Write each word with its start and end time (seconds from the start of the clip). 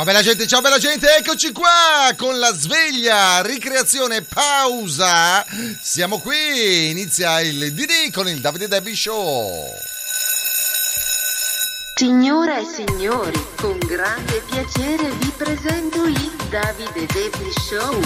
Ciao 0.00 0.08
bella 0.08 0.22
gente, 0.22 0.46
ciao 0.46 0.62
bella 0.62 0.78
gente, 0.78 1.14
eccoci 1.14 1.52
qua 1.52 2.14
con 2.16 2.38
la 2.38 2.54
sveglia, 2.54 3.42
ricreazione, 3.42 4.22
pausa. 4.22 5.44
Siamo 5.78 6.20
qui, 6.20 6.88
inizia 6.88 7.42
il 7.42 7.74
DD 7.74 8.10
con 8.10 8.26
il 8.26 8.40
Davide 8.40 8.66
Debbie 8.66 8.96
Show. 8.96 9.78
Signore 11.96 12.60
e 12.60 12.64
signori, 12.64 13.46
con 13.56 13.76
grande 13.76 14.42
piacere 14.46 15.10
vi 15.10 15.32
presento 15.36 16.06
il 16.06 16.34
Davide 16.48 17.04
Debbie 17.04 17.52
Show. 17.68 18.00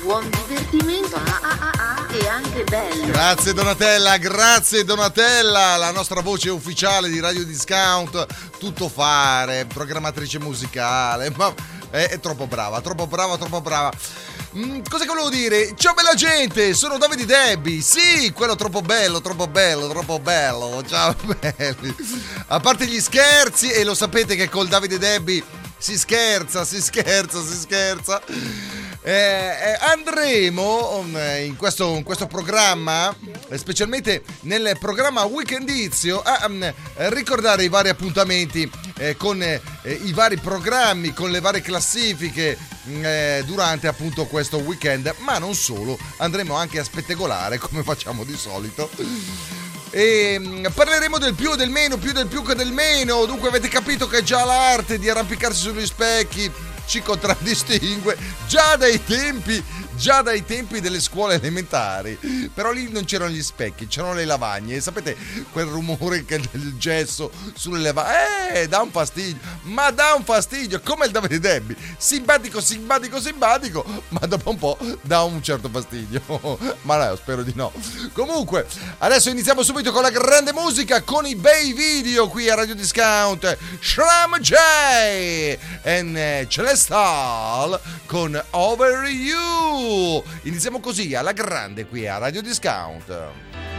Buon 0.00 0.26
divertimento 0.30 1.16
ah, 1.16 1.40
ah, 1.42 1.58
ah, 1.60 1.72
ah, 1.76 1.95
e 2.10 2.28
anche 2.28 2.64
bello. 2.64 3.06
Grazie 3.06 3.52
Donatella, 3.52 4.16
grazie 4.18 4.84
Donatella, 4.84 5.76
la 5.76 5.90
nostra 5.90 6.20
voce 6.20 6.50
ufficiale 6.50 7.08
di 7.08 7.20
Radio 7.20 7.44
Discount, 7.44 8.26
tutto 8.58 8.88
fare, 8.88 9.66
programmatrice 9.66 10.38
musicale, 10.38 11.32
ma 11.36 11.52
è, 11.90 12.08
è 12.08 12.20
troppo 12.20 12.46
brava, 12.46 12.80
troppo 12.80 13.06
brava, 13.06 13.36
troppo 13.36 13.60
brava. 13.60 13.90
Mm, 14.56 14.80
cosa 14.88 15.04
che 15.04 15.10
volevo 15.10 15.28
dire? 15.28 15.74
Ciao 15.76 15.92
bella 15.94 16.14
gente, 16.14 16.72
sono 16.74 16.98
Davide 16.98 17.26
Debbie. 17.26 17.82
Sì, 17.82 18.32
quello 18.32 18.56
troppo 18.56 18.80
bello, 18.80 19.20
troppo 19.20 19.46
bello, 19.48 19.88
troppo 19.88 20.18
bello. 20.18 20.82
Ciao 20.86 21.14
belli. 21.40 21.94
A 22.46 22.60
parte 22.60 22.86
gli 22.86 23.00
scherzi, 23.00 23.70
e 23.70 23.84
lo 23.84 23.94
sapete 23.94 24.34
che 24.34 24.48
col 24.48 24.68
Davide 24.68 24.98
Debbie 24.98 25.42
si 25.78 25.98
scherza, 25.98 26.64
si 26.64 26.80
scherza, 26.80 27.42
si 27.42 27.56
scherza. 27.56 28.22
Eh, 29.06 29.12
eh, 29.12 29.78
andremo 29.92 30.96
um, 30.96 31.16
in 31.44 31.54
questo, 31.54 31.94
in 31.94 32.02
questo 32.02 32.26
programma, 32.26 33.14
eh, 33.48 33.56
specialmente 33.56 34.24
nel 34.40 34.76
programma 34.80 35.22
Weekendizio, 35.22 36.20
a 36.20 36.44
um, 36.48 36.74
ricordare 37.10 37.62
i 37.62 37.68
vari 37.68 37.88
appuntamenti 37.88 38.68
eh, 38.98 39.16
con 39.16 39.40
eh, 39.40 39.60
i 40.02 40.12
vari 40.12 40.38
programmi, 40.38 41.12
con 41.12 41.30
le 41.30 41.38
varie 41.38 41.60
classifiche 41.60 42.58
mm, 42.88 43.04
eh, 43.04 43.42
durante 43.46 43.86
appunto 43.86 44.26
questo 44.26 44.56
weekend, 44.56 45.14
ma 45.18 45.38
non 45.38 45.54
solo, 45.54 45.96
andremo 46.16 46.56
anche 46.56 46.80
a 46.80 46.84
spettegolare 46.84 47.58
come 47.62 47.84
facciamo 47.84 48.24
di 48.24 48.36
solito. 48.36 48.90
E 49.90 50.36
mm, 50.36 50.66
parleremo 50.74 51.18
del 51.18 51.34
più, 51.34 51.54
del 51.54 51.70
meno, 51.70 51.96
più 51.96 52.10
del 52.10 52.26
più 52.26 52.42
che 52.42 52.56
del 52.56 52.72
meno. 52.72 53.24
Dunque 53.24 53.50
avete 53.50 53.68
capito 53.68 54.08
che 54.08 54.24
già 54.24 54.44
l'arte 54.44 54.98
di 54.98 55.08
arrampicarsi 55.08 55.60
sugli 55.60 55.86
specchi 55.86 56.74
ci 56.86 57.02
contraddistingue 57.02 58.16
già 58.46 58.76
dai 58.76 59.02
tempi 59.04 59.62
già 59.96 60.22
dai 60.22 60.44
tempi 60.44 60.80
delle 60.80 61.00
scuole 61.00 61.34
elementari 61.34 62.18
però 62.52 62.70
lì 62.70 62.90
non 62.90 63.04
c'erano 63.04 63.30
gli 63.30 63.42
specchi 63.42 63.86
c'erano 63.86 64.14
le 64.14 64.24
lavagne. 64.24 64.76
E 64.76 64.80
sapete 64.80 65.16
quel 65.52 65.66
rumore 65.66 66.24
che 66.24 66.40
del 66.50 66.76
gesso 66.78 67.30
sulle 67.54 67.80
lavagne 67.80 68.52
eh 68.52 68.68
dà 68.68 68.80
un 68.80 68.90
fastidio 68.90 69.40
ma 69.62 69.90
dà 69.90 70.14
un 70.14 70.24
fastidio 70.24 70.80
come 70.80 71.06
il 71.06 71.12
Davide 71.12 71.38
Debbie 71.38 71.76
simpatico 71.96 72.60
simpatico 72.60 73.20
simpatico 73.20 73.84
ma 74.08 74.26
dopo 74.26 74.50
un 74.50 74.58
po' 74.58 74.78
dà 75.02 75.22
un 75.22 75.42
certo 75.42 75.68
fastidio. 75.68 76.22
Ma 76.82 77.08
no 77.08 77.16
spero 77.16 77.42
di 77.42 77.52
no. 77.54 77.72
Comunque 78.12 78.66
adesso 78.98 79.30
iniziamo 79.30 79.62
subito 79.62 79.92
con 79.92 80.02
la 80.02 80.10
grande 80.10 80.52
musica 80.52 81.02
con 81.02 81.26
i 81.26 81.34
bei 81.34 81.72
video 81.72 82.28
qui 82.28 82.48
a 82.48 82.54
Radio 82.54 82.74
Discount. 82.74 83.56
Shram 83.80 84.38
J 84.40 84.54
e 85.82 86.46
Celestal 86.48 87.80
con 88.06 88.40
Over 88.50 89.04
You. 89.04 89.85
Iniziamo 90.42 90.80
così 90.80 91.14
alla 91.14 91.32
grande 91.32 91.86
qui 91.86 92.08
a 92.08 92.18
Radio 92.18 92.42
Discount. 92.42 93.75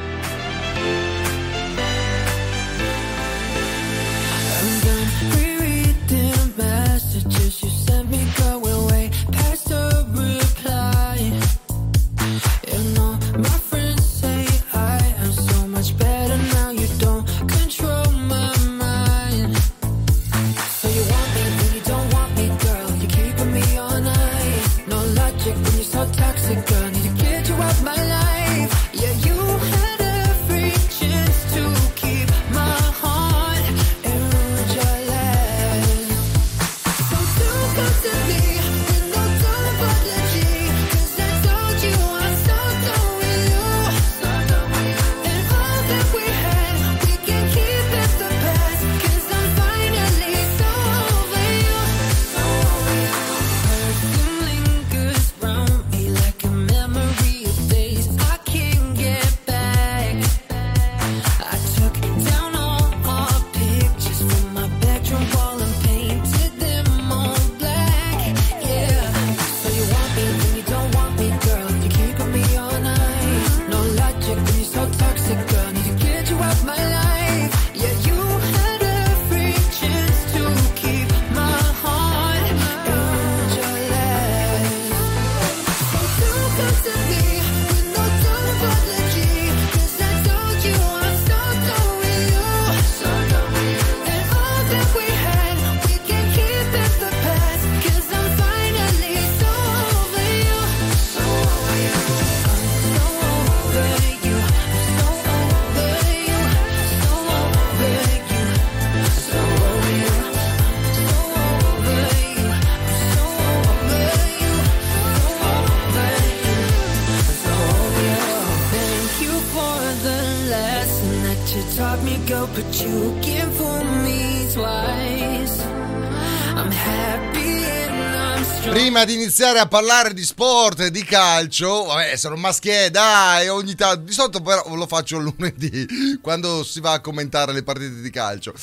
Iniziare 129.47 129.59
a 129.59 129.67
parlare 129.67 130.13
di 130.13 130.25
sport 130.25 130.87
di 130.87 131.03
calcio, 131.03 131.85
vabbè, 131.85 132.15
sono 132.17 132.35
maschie, 132.35 132.89
dai, 132.89 133.47
ogni 133.47 133.75
tanto, 133.75 134.03
di 134.03 134.11
solito 134.11 134.41
però 134.41 134.75
lo 134.75 134.85
faccio 134.87 135.19
lunedì, 135.19 135.85
quando 136.21 136.63
si 136.63 136.81
va 136.81 136.93
a 136.93 136.99
commentare 136.99 137.53
le 137.53 137.63
partite 137.63 138.01
di 138.01 138.09
calcio. 138.09 138.53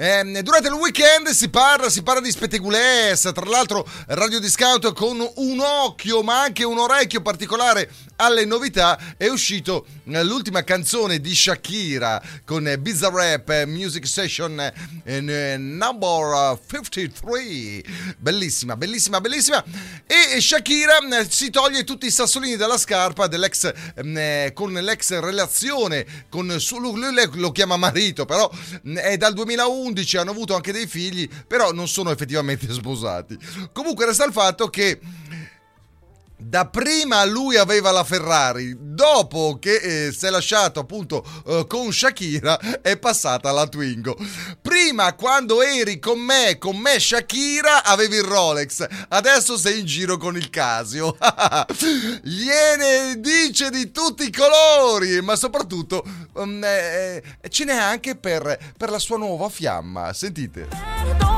Ehm, 0.00 0.38
durante 0.42 0.68
il 0.68 0.74
weekend 0.74 1.26
si 1.30 1.48
parla, 1.48 1.90
si 1.90 2.02
parla 2.02 2.20
di 2.20 2.30
spettegulesse, 2.30 3.32
tra 3.32 3.44
l'altro 3.46 3.84
Radio 4.06 4.38
Discount 4.38 4.92
con 4.92 5.18
un 5.34 5.58
occhio 5.58 6.22
ma 6.22 6.42
anche 6.42 6.62
un 6.62 6.78
orecchio 6.78 7.20
particolare 7.20 7.90
alle 8.20 8.44
novità 8.44 8.98
è 9.16 9.28
uscito 9.28 9.86
eh, 10.04 10.24
l'ultima 10.24 10.62
canzone 10.62 11.20
di 11.20 11.34
Shakira 11.34 12.22
con 12.44 12.66
eh, 12.66 12.78
Bizarre 12.78 13.30
Rap 13.30 13.48
eh, 13.50 13.66
Music 13.66 14.06
Session 14.06 14.58
eh, 14.60 14.72
eh, 15.04 15.56
number 15.56 16.52
eh, 16.52 16.58
53 16.68 17.82
bellissima 18.18 18.76
bellissima 18.76 19.20
bellissima. 19.20 19.64
E 20.06 20.40
Shakira 20.40 20.98
eh, 20.98 21.26
si 21.28 21.50
toglie 21.50 21.82
tutti 21.84 22.06
i 22.06 22.10
sassolini 22.10 22.56
dalla 22.56 22.78
scarpa 22.78 23.28
eh, 23.28 24.52
con 24.54 24.72
l'ex 24.72 25.18
relazione 25.18 26.06
con 26.28 26.56
lo 27.34 27.52
chiama 27.52 27.76
marito 27.76 28.24
però 28.24 28.50
mh, 28.82 28.96
è 28.96 29.16
dal 29.16 29.34
2011 29.92 30.16
hanno 30.16 30.30
avuto 30.30 30.54
anche 30.54 30.72
dei 30.72 30.86
figli 30.86 31.28
però 31.46 31.72
non 31.72 31.88
sono 31.88 32.10
effettivamente 32.10 32.70
sposati. 32.72 33.36
Comunque 33.72 34.06
resta 34.06 34.24
il 34.24 34.32
fatto 34.32 34.68
che 34.68 35.00
da 36.40 36.66
prima 36.66 37.24
lui 37.24 37.56
aveva 37.56 37.90
la 37.90 38.04
Ferrari, 38.04 38.76
dopo 38.78 39.58
che 39.60 40.06
eh, 40.06 40.12
si 40.12 40.26
è 40.26 40.30
lasciato 40.30 40.80
appunto 40.80 41.24
eh, 41.46 41.64
con 41.66 41.92
Shakira 41.92 42.80
è 42.80 42.96
passata 42.96 43.50
la 43.50 43.66
Twingo. 43.66 44.16
Prima 44.62 45.14
quando 45.14 45.62
eri 45.62 45.98
con 45.98 46.20
me, 46.20 46.56
con 46.58 46.76
me 46.76 47.00
Shakira, 47.00 47.84
avevi 47.84 48.16
il 48.16 48.22
Rolex, 48.22 48.86
adesso 49.08 49.56
sei 49.56 49.80
in 49.80 49.86
giro 49.86 50.16
con 50.16 50.36
il 50.36 50.48
Casio. 50.48 51.16
Gliene 52.22 53.18
dice 53.18 53.70
di 53.70 53.90
tutti 53.90 54.24
i 54.24 54.32
colori, 54.32 55.20
ma 55.20 55.34
soprattutto 55.34 56.04
um, 56.34 56.62
eh, 56.64 57.22
ce 57.48 57.64
n'è 57.64 57.74
anche 57.74 58.16
per, 58.16 58.58
per 58.76 58.90
la 58.90 58.98
sua 58.98 59.18
nuova 59.18 59.48
fiamma. 59.48 60.12
Sentite. 60.12 61.37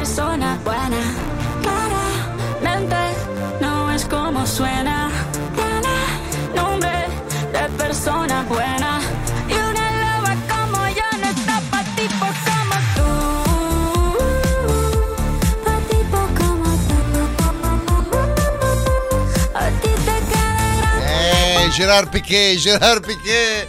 persona 0.00 0.58
buena. 0.64 1.02
Claramente 1.60 2.96
no 3.60 3.92
es 3.92 4.06
como 4.06 4.46
suena. 4.46 5.10
Tiene 5.54 5.96
nombre 6.56 7.06
de 7.52 7.68
persona 7.76 8.42
buena. 8.48 9.00
Pues 21.54 21.74
Gerard 21.76 22.08
Piqué, 22.08 22.56
Gerard 22.58 23.02
Piqué. 23.02 23.68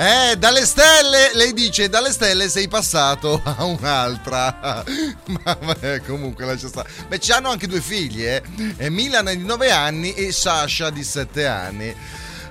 Eh, 0.00 0.36
dalle 0.36 0.64
stelle, 0.64 1.32
lei 1.34 1.52
dice, 1.52 1.88
dalle 1.88 2.12
stelle 2.12 2.48
sei 2.48 2.68
passato 2.68 3.42
a 3.42 3.64
un'altra. 3.64 4.84
Ma 5.26 5.58
vabbè, 5.60 6.02
comunque 6.02 6.44
lascia 6.44 6.68
stare. 6.68 6.88
Beh, 7.08 7.18
ci 7.18 7.32
hanno 7.32 7.50
anche 7.50 7.66
due 7.66 7.80
figli, 7.80 8.24
eh. 8.24 8.40
Eh, 8.76 8.90
Milan 8.90 9.24
di 9.24 9.38
9 9.38 9.72
anni 9.72 10.14
e 10.14 10.30
Sasha 10.30 10.90
di 10.90 11.02
7 11.02 11.46
anni. 11.48 11.96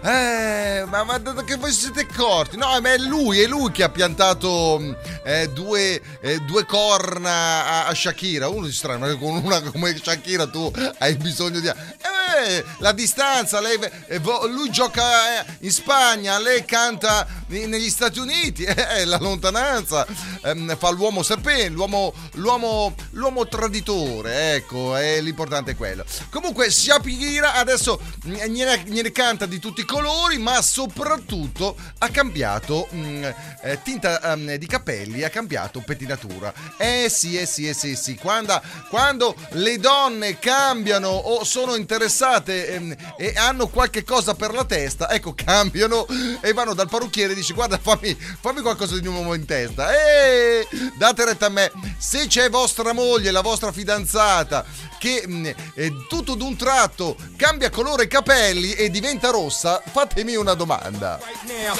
Eh, 0.01 0.83
ma, 0.87 1.03
ma 1.03 1.19
che 1.45 1.55
voi 1.55 1.71
siete 1.71 2.05
corti? 2.05 2.57
No, 2.57 2.79
ma 2.81 2.93
è 2.93 2.97
lui, 2.97 3.39
è 3.39 3.47
lui 3.47 3.71
che 3.71 3.83
ha 3.83 3.89
piantato 3.89 4.77
mh, 4.79 4.97
eh, 5.23 5.49
due, 5.49 6.01
eh, 6.19 6.39
due 6.39 6.65
corna 6.65 7.65
a, 7.65 7.87
a 7.87 7.93
Shakira. 7.95 8.49
Uno 8.49 8.65
di 8.65 8.73
strano, 8.73 9.07
ma 9.07 9.15
con 9.15 9.37
una 9.37 9.61
come 9.61 9.97
Shakira 10.01 10.47
tu 10.47 10.69
hai 10.97 11.15
bisogno 11.15 11.61
di... 11.61 11.67
Eh, 11.67 12.63
la 12.79 12.91
distanza, 12.91 13.59
lei, 13.59 13.79
eh, 14.07 14.19
lui 14.19 14.69
gioca 14.69 15.39
eh, 15.39 15.45
in 15.61 15.71
Spagna, 15.71 16.37
lei 16.37 16.65
canta 16.65 17.25
negli 17.47 17.89
Stati 17.89 18.19
Uniti, 18.19 18.63
eh, 18.65 19.05
la 19.05 19.17
lontananza 19.17 20.05
ehm, 20.43 20.77
fa 20.77 20.89
l'uomo 20.89 21.23
serpente, 21.23 21.69
l'uomo, 21.69 22.13
l'uomo, 22.33 22.93
l'uomo 23.11 23.47
traditore, 23.47 24.55
ecco, 24.55 24.95
è 24.95 25.21
l'importante 25.21 25.71
è 25.71 25.75
quello. 25.75 26.03
Comunque 26.29 26.69
Shakira 26.69 27.53
adesso 27.53 27.99
mm, 28.25 28.33
gliene, 28.33 28.83
gliene 28.85 29.11
canta 29.11 29.45
di 29.45 29.59
tutti 29.59 29.81
i 29.81 29.85
colori, 29.85 30.37
ma 30.37 30.61
soprattutto 30.61 31.75
ha 31.99 32.09
cambiato 32.09 32.87
mm, 32.93 33.23
eh, 33.63 33.79
tinta 33.83 34.35
mm, 34.35 34.53
di 34.55 34.67
capelli, 34.67 35.23
ha 35.23 35.29
cambiato 35.29 35.79
pettinatura. 35.79 36.53
Eh 36.77 37.07
sì, 37.09 37.37
eh 37.37 37.45
sì, 37.45 37.67
eh 37.67 37.73
sì, 37.73 37.95
sì. 37.95 38.15
Quando, 38.15 38.61
quando 38.89 39.35
le 39.51 39.77
donne 39.77 40.37
cambiano 40.39 41.09
o 41.09 41.43
sono 41.43 41.75
interessate 41.75 42.67
ehm, 42.73 42.95
e 43.17 43.33
hanno 43.35 43.67
qualche 43.67 44.03
cosa 44.03 44.33
per 44.33 44.53
la 44.53 44.65
testa, 44.65 45.09
ecco, 45.09 45.33
cambiano 45.37 46.05
e 46.41 46.53
vanno 46.53 46.73
dal 46.73 46.89
parrucchiere 46.89 47.35
dice 47.37 47.53
guarda 47.53 47.77
fammi, 47.77 48.15
fammi 48.15 48.61
qualcosa 48.61 48.97
di 48.97 49.03
nuovo 49.03 49.33
in 49.33 49.45
testa. 49.45 49.93
E 49.93 50.67
date 50.97 51.25
retta 51.25 51.47
a 51.47 51.49
me. 51.49 51.71
Se 51.97 52.27
c'è 52.27 52.49
vostra 52.49 52.93
moglie, 52.93 53.31
la 53.31 53.41
vostra 53.41 53.71
fidanzata 53.71 54.65
che 54.97 55.23
mh, 55.27 55.51
eh, 55.75 55.91
tutto 56.07 56.35
d'un 56.35 56.55
tratto 56.55 57.15
cambia 57.35 57.69
colore 57.69 58.07
capelli 58.07 58.73
e 58.73 58.89
diventa 58.89 59.29
rossa, 59.29 59.81
fatemi 59.85 60.35
una 60.35 60.53
domanda. 60.53 61.19
right 61.21 61.47
now. 61.47 61.75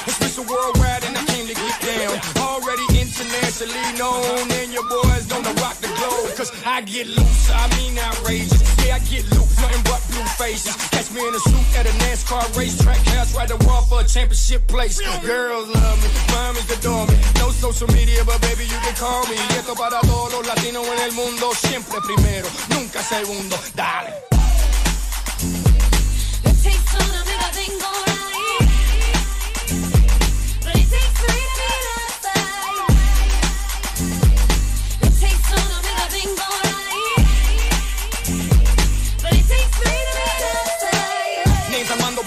Internationally 3.17 3.97
known, 3.97 4.45
and 4.62 4.71
your 4.71 4.88
boys 4.88 5.25
gonna 5.25 5.50
rock 5.57 5.74
the 5.81 5.89
globe. 5.97 6.38
Cause 6.38 6.53
I 6.63 6.81
get 6.81 7.07
loose, 7.07 7.50
I 7.50 7.65
mean 7.75 7.97
outrageous. 7.97 8.62
Yeah, 8.86 8.95
I 8.95 9.00
get 9.09 9.25
loose, 9.33 9.57
nothing 9.57 9.81
but 9.89 10.05
blue 10.13 10.27
faces. 10.38 10.77
Catch 10.93 11.09
me 11.09 11.25
in 11.25 11.33
a 11.33 11.39
suit 11.39 11.67
at 11.81 11.88
a 11.88 11.93
NASCAR 12.05 12.45
racetrack. 12.55 13.01
House 13.17 13.33
right 13.36 13.50
the 13.50 13.57
war 13.65 13.81
for 13.89 14.01
a 14.01 14.03
championship 14.03 14.67
place. 14.67 15.01
Girls 15.25 15.67
love 15.67 15.97
me, 15.97 16.09
mamis 16.29 16.69
adore 16.69 17.07
me. 17.07 17.17
No 17.41 17.50
social 17.50 17.88
media, 17.88 18.21
but 18.24 18.39
baby, 18.41 18.65
you 18.65 18.77
can 18.86 18.93
call 18.93 19.25
me. 19.25 19.33
Y 19.33 19.57
esto 19.57 19.74
para 19.74 20.00
todos 20.01 20.33
los 20.33 20.45
latinos 20.45 20.86
en 20.86 21.00
el 21.01 21.12
mundo. 21.13 21.50
Siempre 21.55 22.00
primero, 22.01 22.47
nunca 22.69 23.01
segundo. 23.01 23.57
Dale. 23.74 24.13
The 26.43 26.53
taste 26.62 26.93
of 26.93 27.09
the 27.09 27.21
big 27.25 27.41
thing 27.57 27.81
alright. 27.81 28.16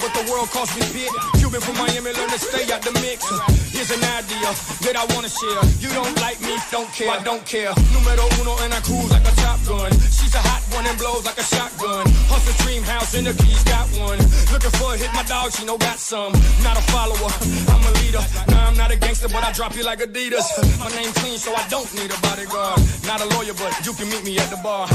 Girl 0.09 0.47
calls 0.49 0.73
me 0.73 0.81
Pit. 0.93 1.11
Cuban 1.37 1.61
from 1.61 1.77
Miami, 1.77 2.11
learn 2.13 2.29
to 2.29 2.39
stay 2.39 2.65
out 2.73 2.81
the 2.81 2.93
mix. 3.05 3.21
Here's 3.69 3.91
an 3.91 4.01
idea 4.17 4.49
that 4.87 4.95
I 4.97 5.05
wanna 5.13 5.29
share. 5.29 5.61
You 5.77 5.89
don't 5.93 6.15
like 6.17 6.41
me, 6.41 6.57
don't 6.71 6.89
care, 6.93 7.11
I 7.11 7.21
don't 7.21 7.45
care. 7.45 7.73
Numero 7.93 8.25
uno 8.41 8.57
and 8.65 8.73
I 8.73 8.81
cruise 8.81 9.11
like 9.11 9.25
a 9.25 9.33
top 9.37 9.59
gun. 9.67 9.91
She's 10.09 10.33
a 10.33 10.41
hot 10.41 10.63
one 10.73 10.85
and 10.87 10.97
blows 10.97 11.25
like 11.25 11.37
a 11.37 11.43
shotgun. 11.43 12.05
Hustle 12.31 12.57
dream 12.65 12.83
house 12.83 13.13
and 13.13 13.27
the 13.27 13.33
keys 13.43 13.63
got 13.63 13.85
one. 14.01 14.17
Looking 14.49 14.73
for 14.81 14.93
a 14.93 14.97
hit, 14.97 15.11
my 15.13 15.23
dog, 15.23 15.51
she 15.53 15.65
know 15.65 15.77
got 15.77 15.99
some. 15.99 16.33
Not 16.65 16.77
a 16.77 16.83
follower, 16.89 17.31
I'm 17.69 17.83
a 17.85 17.91
leader. 18.01 18.23
Nah, 18.49 18.67
I'm 18.69 18.77
not 18.77 18.89
a 18.91 18.97
gangster, 18.97 19.29
but 19.29 19.43
I 19.43 19.51
drop 19.51 19.75
you 19.75 19.83
like 19.83 19.99
Adidas. 19.99 20.47
My 20.79 20.89
name 20.97 21.11
clean, 21.21 21.37
so 21.37 21.53
I 21.53 21.67
don't 21.69 21.89
need 21.93 22.09
a 22.09 22.19
bodyguard. 22.21 22.81
Not 23.05 23.21
a 23.21 23.27
lawyer, 23.37 23.53
but 23.53 23.71
you 23.85 23.93
can 23.93 24.09
meet 24.09 24.23
me 24.23 24.39
at 24.39 24.49
the 24.49 24.57
bar. 24.63 24.87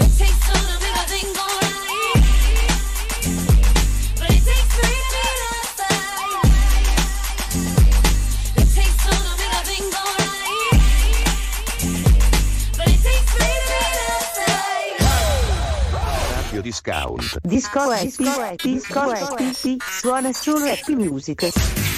It 0.00 0.10
takes 0.16 0.38
two 0.48 0.56
to 0.56 0.76
make 0.80 0.96
a 0.96 1.04
thing 1.10 1.28
go 1.34 1.75
outside. 16.66 17.40
Radio 17.40 17.40
Discount. 17.40 17.40
Disco 17.42 17.90
Happy, 17.90 18.72
Disco 18.72 19.00
Happy, 19.10 19.76
suona 20.00 20.32
solo 20.32 20.64
Happy 20.66 20.94
Music. 20.94 21.95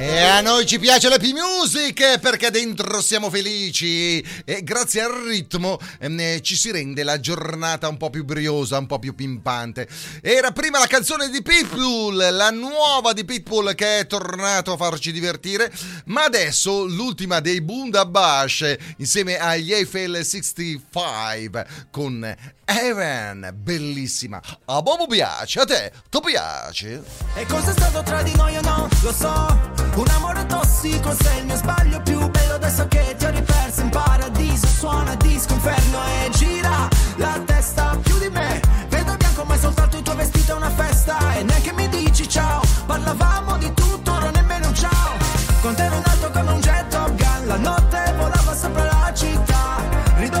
E 0.00 0.20
a 0.22 0.40
noi 0.40 0.64
ci 0.64 0.78
piace 0.78 1.08
l'happy 1.08 1.32
music 1.32 2.20
perché 2.20 2.52
dentro 2.52 3.02
siamo 3.02 3.30
felici 3.30 4.24
e 4.44 4.62
grazie 4.62 5.00
al 5.00 5.10
ritmo 5.10 5.76
eh, 5.98 6.40
ci 6.40 6.54
si 6.54 6.70
rende 6.70 7.02
la 7.02 7.18
giornata 7.18 7.88
un 7.88 7.96
po' 7.96 8.08
più 8.08 8.24
briosa, 8.24 8.78
un 8.78 8.86
po' 8.86 9.00
più 9.00 9.16
pimpante. 9.16 9.88
Era 10.22 10.52
prima 10.52 10.78
la 10.78 10.86
canzone 10.86 11.28
di 11.30 11.42
Pitbull, 11.42 12.30
la 12.30 12.52
nuova 12.52 13.12
di 13.12 13.24
Pitbull 13.24 13.74
che 13.74 13.98
è 13.98 14.06
tornato 14.06 14.70
a 14.72 14.76
farci 14.76 15.10
divertire, 15.10 15.68
ma 16.04 16.22
adesso 16.22 16.84
l'ultima 16.84 17.40
dei 17.40 17.60
Bunda 17.60 18.06
Bash 18.06 18.76
insieme 18.98 19.36
agli 19.36 19.72
Eiffel 19.72 20.24
65 20.24 21.66
con 21.90 22.36
Evan, 22.70 23.50
bellissima. 23.54 24.40
A 24.66 24.82
Bobo 24.82 25.06
piace, 25.06 25.60
a 25.60 25.64
te, 25.64 25.90
ti 26.10 26.20
piace? 26.22 27.02
E 27.34 27.46
cosa 27.46 27.70
è 27.70 27.72
stato 27.72 28.02
tra 28.02 28.22
di 28.22 28.34
noi 28.34 28.56
o 28.58 28.60
no? 28.60 28.88
Lo 29.02 29.12
so, 29.12 29.87
un 29.94 30.08
amore 30.14 30.46
tossico 30.46 31.14
sei 31.20 31.40
il 31.40 31.46
mio 31.46 31.56
sbaglio 31.56 32.00
più 32.02 32.28
bello 32.28 32.54
adesso 32.54 32.86
che 32.88 33.14
ti 33.18 33.24
ho 33.24 33.30
riperso. 33.30 33.80
In 33.80 33.90
paradiso 33.90 34.66
suona 34.66 35.14
disco 35.16 35.54
inferno 35.54 35.98
e 36.04 36.30
gira 36.30 36.88
la 37.16 37.40
testa 37.44 37.96
più 38.02 38.18
di 38.18 38.28
me. 38.28 38.60
Vedo 38.88 39.16
bianco 39.16 39.44
ma 39.44 39.54
è 39.54 39.58
soltanto 39.58 39.96
il 39.96 40.02
tuo 40.02 40.14
vestito 40.14 40.52
è 40.52 40.56
una 40.56 40.70
festa. 40.70 41.16
E 41.34 41.42
neanche 41.42 41.72
mi 41.72 41.88
dici 41.88 42.28
ciao 42.28 42.62
parlavamo 42.86 43.56
di 43.58 43.72
tutto 43.74 44.12
ora 44.12 44.30
nemmeno 44.30 44.68
un 44.68 44.74
ciao. 44.74 45.16
Con 45.60 45.74
te 45.74 45.84
ero 45.84 45.96
in 45.96 46.02
alto 46.04 46.30
come 46.30 46.52
un 46.52 46.60
jet 46.60 46.88
Top 46.88 47.14
Gun 47.14 47.46
la 47.46 47.56
notte 47.56 48.14
volava 48.16 48.54
sopra 48.54 48.84
la 48.84 49.12
città. 49.14 49.82
Rido 50.16 50.40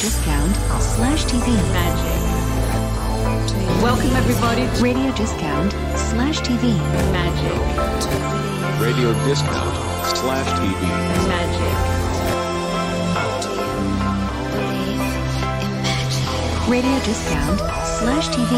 Discount 0.00 0.56
slash 0.80 1.24
TV. 1.26 1.46
Magic. 1.74 2.22
Welcome 3.82 4.16
everybody 4.16 4.62
to 4.62 4.82
Radio 4.82 5.14
Discount 5.14 5.72
slash 5.94 6.40
TV. 6.40 6.74
Magic. 7.12 7.60
Radio 8.80 9.12
Discount 9.26 9.76
slash 10.16 10.48
TV. 10.58 10.80
Magic. 11.28 11.76
Radio 16.66 16.98
Discount 17.04 17.60
slash 17.84 18.28
TV. 18.30 18.52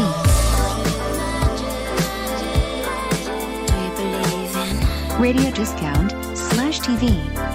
Radio 5.19 5.51
Discount 5.51 6.11
slash 6.37 6.79
TV. 6.79 7.52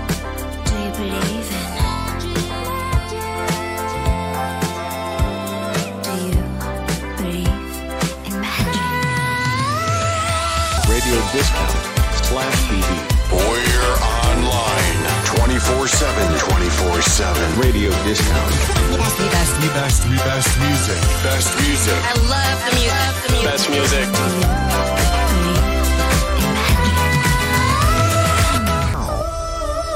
24 17.19 17.35
7. 17.35 17.61
Radio 17.61 17.91
Discount. 18.05 18.53
The 18.91 18.97
best, 18.97 19.59
the 19.59 19.69
best, 19.73 20.03
the 20.09 20.23
best 20.23 20.57
music. 20.59 20.99
Best 21.25 21.59
music. 21.59 21.99
I 22.05 22.15
love 22.29 22.63
the 22.65 22.73
music. 22.79 23.43
Best 23.43 23.69
music. 23.71 24.07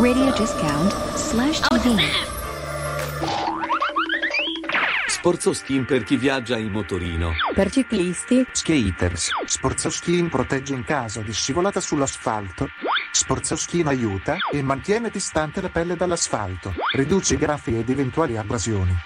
Radio 0.00 0.33
Discount 0.33 0.93
slash 1.14 1.61
TV. 1.61 2.00
Sporzo 5.07 5.52
skin 5.52 5.85
per 5.85 6.02
chi 6.02 6.17
viaggia 6.17 6.57
in 6.57 6.73
motorino. 6.73 7.35
Per 7.55 7.71
ciclisti, 7.71 8.45
Skaters. 8.50 9.31
Sporzoschin 9.45 10.29
protegge 10.29 10.75
in 10.75 10.83
caso 10.83 11.21
di 11.21 11.33
scivolata 11.33 11.79
sull'asfalto. 11.79 12.69
Sporzoschin 13.12 13.87
aiuta 13.87 14.37
e 14.50 14.62
mantiene 14.62 15.11
distante 15.11 15.61
la 15.61 15.69
pelle 15.69 15.97
dall'asfalto. 15.97 16.73
Riduce 16.95 17.35
i 17.35 17.37
graffi 17.37 17.78
ed 17.78 17.90
eventuali 17.90 18.38
abrasioni. 18.38 18.97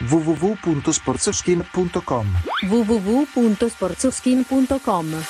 www.sporzoschin.com 0.00 2.26
www.sportsoskin.com. 2.68 5.24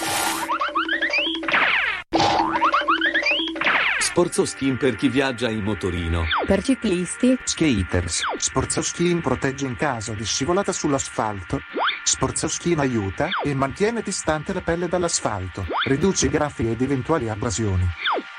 Sporzo 3.98 4.44
skin 4.44 4.76
per 4.76 4.94
chi 4.94 5.08
viaggia 5.08 5.48
in 5.48 5.64
motorino. 5.64 6.22
Per 6.46 6.62
ciclisti, 6.62 7.36
Skaters. 7.42 8.22
Sporzoschin 8.36 9.20
protegge 9.20 9.66
in 9.66 9.74
caso 9.76 10.12
di 10.12 10.24
scivolata 10.24 10.70
sull'asfalto. 10.72 11.58
Sporzoschin 12.04 12.78
aiuta 12.78 13.28
e 13.42 13.52
mantiene 13.54 14.02
distante 14.02 14.52
la 14.52 14.60
pelle 14.60 14.86
dall'asfalto. 14.86 15.66
Riduce 15.86 16.26
i 16.26 16.28
graffi 16.28 16.70
ed 16.70 16.80
eventuali 16.82 17.28
abrasioni. 17.28 17.88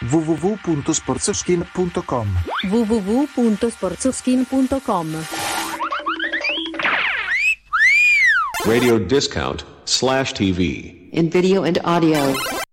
www.sportskin.com 0.10 2.28
www.sportskin.com 2.70 5.26
Radio 8.66 8.98
Discount 8.98 9.64
slash 9.86 10.34
TV 10.34 11.10
in 11.12 11.30
video 11.30 11.64
and 11.64 11.78
audio. 11.84 12.65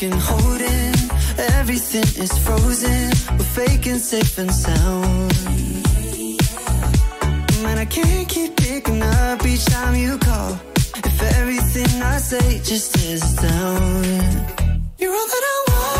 can 0.00 0.12
hold. 0.12 0.62
Everything 1.58 2.08
is 2.24 2.32
frozen. 2.44 3.10
We're 3.36 3.52
faking 3.66 3.98
safe 3.98 4.38
and 4.38 4.50
sound. 4.50 5.32
Man, 7.62 7.76
I 7.76 7.84
can't 7.84 8.26
keep 8.26 8.56
picking 8.56 9.02
up 9.02 9.44
each 9.44 9.66
time 9.66 9.94
you 9.94 10.16
call. 10.16 10.58
If 11.04 11.22
everything 11.38 12.02
I 12.02 12.16
say 12.16 12.60
just 12.64 12.96
is 12.96 13.34
down, 13.34 14.04
you're 14.98 15.12
all 15.12 15.28
that 15.34 15.44
I 15.52 15.56
want. 15.68 15.99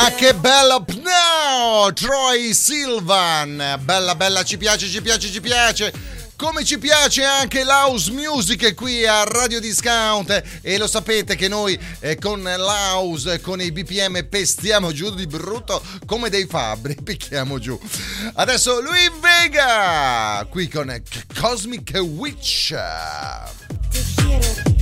Ma 0.00 0.14
che 0.14 0.34
bello! 0.34 0.82
No! 1.02 1.92
Troy 1.92 2.54
Silvan! 2.54 3.78
Bella, 3.82 4.14
bella, 4.14 4.42
ci 4.44 4.56
piace, 4.56 4.88
ci 4.88 5.02
piace, 5.02 5.28
ci 5.28 5.42
piace! 5.42 5.92
come 6.36 6.64
ci 6.64 6.78
piace 6.78 7.22
anche 7.22 7.64
l'house 7.64 8.10
music 8.12 8.74
qui 8.74 9.06
a 9.06 9.24
Radio 9.24 9.60
Discount 9.60 10.42
e 10.62 10.78
lo 10.78 10.86
sapete 10.86 11.36
che 11.36 11.48
noi 11.48 11.78
eh, 11.98 12.16
con 12.16 12.40
l'house, 12.42 13.34
eh, 13.34 13.40
con 13.42 13.60
i 13.60 13.70
BPM 13.70 14.26
pestiamo 14.26 14.90
giù 14.90 15.14
di 15.14 15.26
brutto 15.26 15.82
come 16.06 16.30
dei 16.30 16.46
fabbri, 16.46 16.96
picchiamo 17.04 17.58
giù. 17.58 17.78
Adesso 18.36 18.80
lui 18.80 19.10
Vega 19.20 20.46
qui 20.48 20.66
con 20.68 20.88
eh, 20.88 21.02
Cosmic 21.38 21.90
Witch. 22.00 22.68
Te 23.90 24.02
quiero, 24.14 24.54
te. 24.64 24.80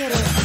quiero. 0.00 0.39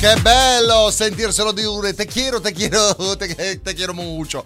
Che 0.00 0.14
bello 0.20 0.92
sentirselo 0.92 1.50
dire 1.50 1.92
te 1.92 2.06
quiero, 2.06 2.40
te 2.40 2.52
quiero, 2.52 3.16
te, 3.16 3.60
te 3.60 3.74
quiero 3.74 3.92
mucho. 3.92 4.44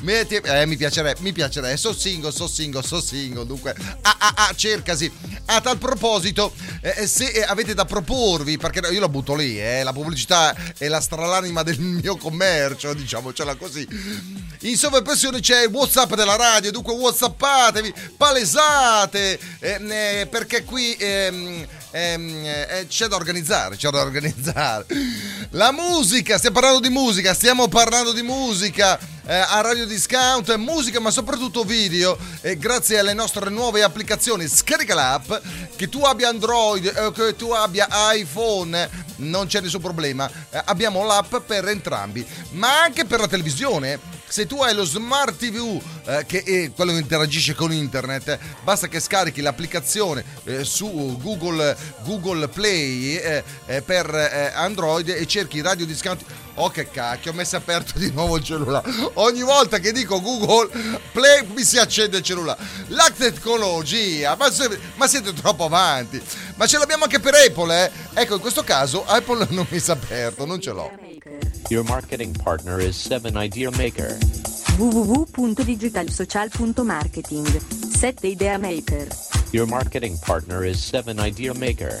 Mi, 0.00 0.12
eh, 0.12 0.66
mi 0.66 0.76
piacerebbe, 0.76 1.20
mi 1.20 1.32
piacerebbe. 1.32 1.76
So 1.76 1.92
single, 1.92 2.32
so 2.32 2.48
single, 2.48 2.82
so 2.82 3.00
single. 3.00 3.46
Dunque, 3.46 3.76
ah, 4.02 4.16
ah, 4.18 4.32
ah, 4.34 4.54
cercasi. 4.56 5.10
A 5.46 5.60
tal 5.60 5.78
proposito, 5.78 6.52
eh, 6.80 7.06
se 7.06 7.26
eh, 7.26 7.42
avete 7.42 7.74
da 7.74 7.84
proporvi, 7.84 8.56
perché 8.58 8.80
io 8.90 8.98
la 9.00 9.08
butto 9.08 9.36
lì, 9.36 9.60
eh, 9.60 9.84
la 9.84 9.92
pubblicità 9.92 10.54
è 10.76 10.88
la 10.88 11.00
stralanima 11.00 11.62
del 11.62 11.78
mio 11.78 12.16
commercio, 12.16 12.92
diciamocela 12.92 13.54
così. 13.54 13.86
In 14.62 14.76
sovraimpressione 14.76 15.38
c'è 15.38 15.62
il 15.62 15.70
WhatsApp 15.70 16.14
della 16.14 16.34
radio, 16.34 16.72
dunque 16.72 16.92
WhatsAppatevi, 16.92 17.94
palesate, 18.16 19.38
ehm, 19.60 19.92
eh, 19.92 20.28
perché 20.28 20.64
qui 20.64 20.96
ehm, 21.90 22.44
eh, 22.44 22.86
c'è 22.88 23.06
da 23.06 23.16
organizzare, 23.16 23.76
c'è 23.76 23.90
da 23.90 24.00
organizzare. 24.00 24.86
La 25.50 25.72
musica, 25.72 26.38
stiamo 26.38 26.60
parlando 26.60 26.80
di 26.80 26.92
musica, 26.92 27.34
stiamo 27.34 27.68
parlando 27.68 28.12
di 28.12 28.22
musica 28.22 28.98
eh, 29.26 29.34
a 29.34 29.60
Radio 29.60 29.86
Discount, 29.86 30.54
musica 30.56 31.00
ma 31.00 31.10
soprattutto 31.10 31.64
video, 31.64 32.18
e 32.40 32.56
grazie 32.56 32.98
alle 32.98 33.14
nostre 33.14 33.50
nuove 33.50 33.82
applicazioni. 33.82 34.46
Scarica 34.48 34.94
l'app, 34.94 35.32
che 35.76 35.88
tu 35.88 36.02
abbia 36.02 36.28
Android 36.28 36.92
o 36.96 37.12
che 37.12 37.36
tu 37.36 37.50
abbia 37.50 37.88
iPhone, 38.12 38.88
non 39.16 39.46
c'è 39.46 39.60
nessun 39.60 39.80
problema, 39.80 40.30
Eh, 40.50 40.62
abbiamo 40.66 41.04
l'app 41.04 41.36
per 41.46 41.68
entrambi, 41.68 42.26
ma 42.52 42.82
anche 42.82 43.04
per 43.04 43.20
la 43.20 43.28
televisione. 43.28 44.16
Se 44.28 44.46
tu 44.46 44.60
hai 44.62 44.74
lo 44.74 44.84
smart 44.84 45.36
TV, 45.36 45.80
eh, 46.04 46.24
che 46.26 46.42
è 46.42 46.70
quello 46.72 46.92
che 46.92 46.98
interagisce 46.98 47.54
con 47.54 47.72
internet, 47.72 48.28
eh, 48.28 48.38
basta 48.62 48.86
che 48.86 49.00
scarichi 49.00 49.40
l'applicazione 49.40 50.22
eh, 50.44 50.64
su 50.64 51.18
Google, 51.20 51.74
Google 52.04 52.46
Play 52.48 53.16
eh, 53.16 53.42
eh, 53.66 53.80
per 53.82 54.14
eh, 54.14 54.52
Android 54.54 55.08
e 55.08 55.26
cerchi 55.26 55.62
Radio 55.62 55.86
Discount. 55.86 56.24
Oh 56.60 56.70
che 56.70 56.90
cacchio, 56.90 57.30
ho 57.30 57.34
messo 57.34 57.54
aperto 57.56 57.96
di 57.98 58.10
nuovo 58.10 58.36
il 58.36 58.42
cellulare. 58.44 58.90
Ogni 59.14 59.42
volta 59.42 59.78
che 59.78 59.92
dico 59.92 60.20
Google 60.20 60.68
Play 61.12 61.46
mi 61.54 61.62
si 61.62 61.78
accende 61.78 62.16
il 62.18 62.22
cellulare. 62.24 62.60
La 62.88 63.08
tecnologia, 63.16 64.34
ma, 64.36 64.50
se- 64.50 64.76
ma 64.96 65.06
siete 65.06 65.32
troppo 65.32 65.64
avanti. 65.66 66.20
Ma 66.56 66.66
ce 66.66 66.78
l'abbiamo 66.78 67.04
anche 67.04 67.20
per 67.20 67.34
Apple, 67.34 67.84
eh? 67.84 67.90
Ecco, 68.14 68.34
in 68.34 68.40
questo 68.40 68.64
caso 68.64 69.04
Apple 69.06 69.46
non 69.50 69.66
mi 69.68 69.78
si 69.78 69.90
è 69.90 69.92
aperto, 69.92 70.44
non 70.44 70.60
ce 70.60 70.72
l'ho. 70.72 70.90
Your 71.68 71.84
marketing 71.84 72.36
partner 72.42 72.80
is 72.80 73.00
7 73.00 73.30
Idea 73.36 73.70
Maker. 73.70 74.18
www.digitalsocial.marketing 74.78 77.60
7 77.96 78.26
Idea 78.26 78.58
Maker 78.58 79.06
Your 79.52 79.66
marketing 79.66 80.18
partner 80.18 80.64
is 80.64 80.82
7 80.82 81.20
Idea 81.20 81.54
Maker. 81.54 82.00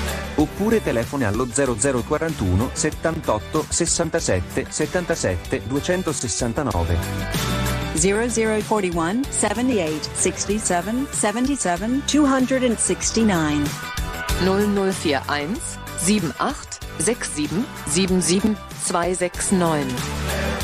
Oppure 0.41 0.81
telefoni 0.81 1.23
allo 1.23 1.45
0041 1.45 2.71
78 2.73 3.63
67 3.69 4.65
77 4.69 5.61
269. 5.67 6.97
0041 7.93 9.21
78 9.29 10.09
67 10.15 11.07
77 11.11 12.01
269. 12.05 13.69
0041 14.39 15.75
78 15.97 16.79
67 16.97 17.65
77 17.85 18.57
269. 18.87 19.85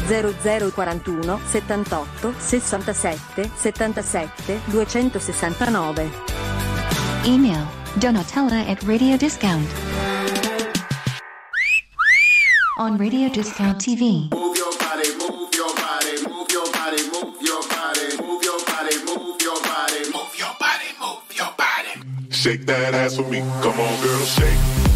0041 0.08 1.40
78 1.46 2.34
67 2.40 3.52
77 3.54 4.60
269 4.70 6.10
Email 7.26 7.77
Donatella 8.00 8.64
at 8.70 8.84
Radio 8.84 9.18
Discount. 9.18 9.68
On 12.78 12.96
Radio 12.98 13.28
Discount 13.30 13.80
TV. 13.82 14.30
Move 14.30 14.56
your 14.56 14.72
body 14.78 15.10
move 15.18 15.50
your 15.56 15.74
body 15.74 16.14
move 16.30 16.48
your 16.52 16.72
body 16.72 17.02
move 17.12 17.42
your 17.42 17.62
body 17.68 18.18
move 18.22 18.44
your 18.44 18.60
body 18.66 18.96
move 19.08 19.42
your 19.42 19.60
body 19.62 20.12
Move 20.14 20.38
your 20.38 20.54
body 20.60 20.90
move 21.02 21.36
your 21.36 21.52
body 21.58 22.30
Shake 22.30 22.68
that 22.68 22.94
ass 22.94 23.16
for 23.16 23.24
me. 23.24 23.40
Come 23.62 23.80
on, 23.80 24.04
girl, 24.04 24.26
shake. 24.26 24.46
Shake. 24.46 24.87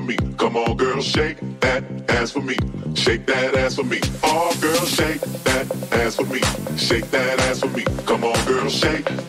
For 0.00 0.04
me. 0.04 0.16
Come 0.36 0.56
on, 0.56 0.76
girl, 0.76 1.00
shake 1.00 1.38
that 1.60 1.84
ass 2.08 2.30
for 2.30 2.40
me. 2.40 2.56
Shake 2.94 3.26
that 3.26 3.54
ass 3.56 3.76
for 3.76 3.84
me. 3.84 4.00
Oh, 4.22 4.56
girl, 4.60 4.84
shake 4.84 5.20
that 5.44 5.66
ass 5.92 6.16
for 6.16 6.26
me. 6.26 6.40
Shake 6.76 7.10
that 7.10 7.38
ass 7.40 7.60
for 7.60 7.68
me. 7.68 7.84
Come 8.06 8.24
on, 8.24 8.46
girl, 8.46 8.68
shake 8.68 9.27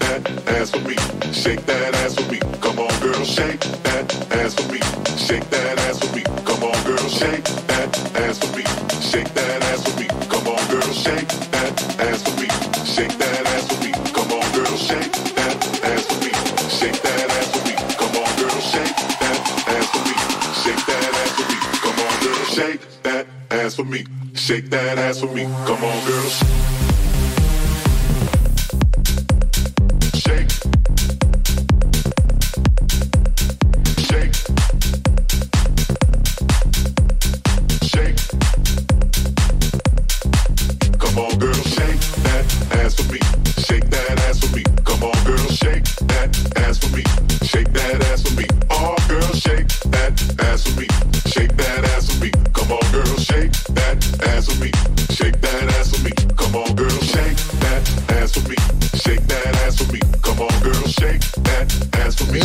for 25.19 25.27
me. 25.33 25.43
Come 25.65 25.83
on, 25.83 26.07
girl. 26.07 26.88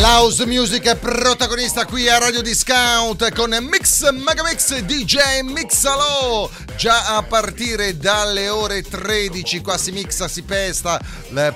L'house 0.07 0.45
music 0.45 0.85
è 0.85 0.97
protagonista 0.97 1.87
qui 1.87 2.11
a 2.11 2.19
Radio 2.19 2.43
Discount 2.43 3.33
con 3.33 3.57
Mix 3.63 4.11
Megamix 4.11 4.77
DJ 4.81 5.41
Mixalo. 5.45 6.51
Già 6.77 7.17
a 7.17 7.23
partire 7.23 7.97
dalle 7.97 8.49
ore 8.49 8.83
13 8.83 9.61
qua 9.61 9.79
si 9.79 9.93
mixa, 9.93 10.27
si 10.27 10.43
pesta, 10.43 11.01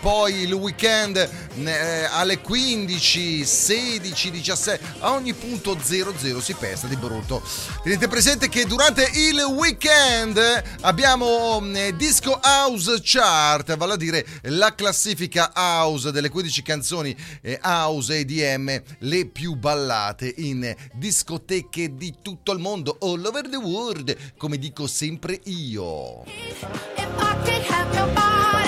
poi 0.01 0.43
il 0.43 0.53
weekend 0.53 1.17
eh, 1.17 2.05
alle 2.05 2.39
15, 2.39 3.45
16, 3.45 4.31
17, 4.31 4.85
a 5.01 5.13
ogni 5.13 5.35
punto 5.35 5.77
00 5.83 6.41
si 6.41 6.55
pesta 6.55 6.87
di 6.87 6.97
brutto. 6.97 7.43
Tenete 7.83 8.07
presente 8.07 8.49
che 8.49 8.65
durante 8.65 9.11
il 9.13 9.41
weekend 9.41 10.41
abbiamo 10.83 11.61
eh, 11.75 11.95
Disco 11.97 12.41
House 12.41 13.01
Chart, 13.03 13.77
vale 13.77 13.95
a 13.95 13.97
dire 13.97 14.25
la 14.43 14.75
classifica 14.75 15.51
house 15.55 16.13
delle 16.13 16.29
15 16.29 16.63
canzoni 16.63 17.15
eh, 17.43 17.59
house 17.63 18.17
EDM 18.17 18.83
le 19.01 19.27
più 19.27 19.57
ballate 19.57 20.33
in 20.39 20.75
discoteche 20.95 21.97
di 21.97 22.15
tutto 22.23 22.53
il 22.53 22.61
mondo, 22.61 22.97
all 23.01 23.25
over 23.25 23.49
the 23.49 23.57
world, 23.57 24.17
come 24.37 24.59
dico 24.59 24.87
sempre 24.87 25.08
io. 25.45 26.25
Nobody 26.97 28.68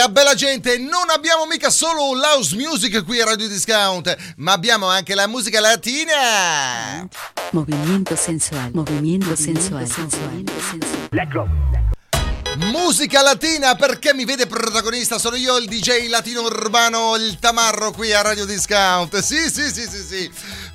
a 0.00 0.08
bella 0.08 0.34
gente, 0.34 0.78
non 0.78 1.10
abbiamo 1.14 1.44
mica 1.44 1.68
solo 1.68 2.14
l'house 2.14 2.56
music 2.56 3.04
qui 3.04 3.20
a 3.20 3.24
Radio 3.24 3.48
Discount, 3.48 4.34
ma 4.36 4.52
abbiamo 4.52 4.86
anche 4.86 5.14
la 5.14 5.26
musica 5.26 5.60
latina. 5.60 7.06
Movimiento 7.50 8.16
sensual, 8.16 8.70
movimiento 8.72 9.36
sensual, 9.36 9.86
sensual, 9.86 10.42
Musica 12.56 13.22
latina 13.22 13.74
perché 13.74 14.14
mi 14.14 14.24
vede 14.24 14.46
protagonista, 14.46 15.18
sono 15.18 15.36
io 15.36 15.56
il 15.58 15.66
DJ 15.66 16.08
latino 16.08 16.42
urbano, 16.42 17.16
il 17.16 17.38
tamarro 17.38 17.90
qui 17.90 18.12
a 18.12 18.22
Radio 18.22 18.44
Discount. 18.46 19.18
Sì, 19.18 19.50
sì, 19.50 19.70
sì, 19.70 19.86
sì, 19.88 20.02
sì. 20.02 20.30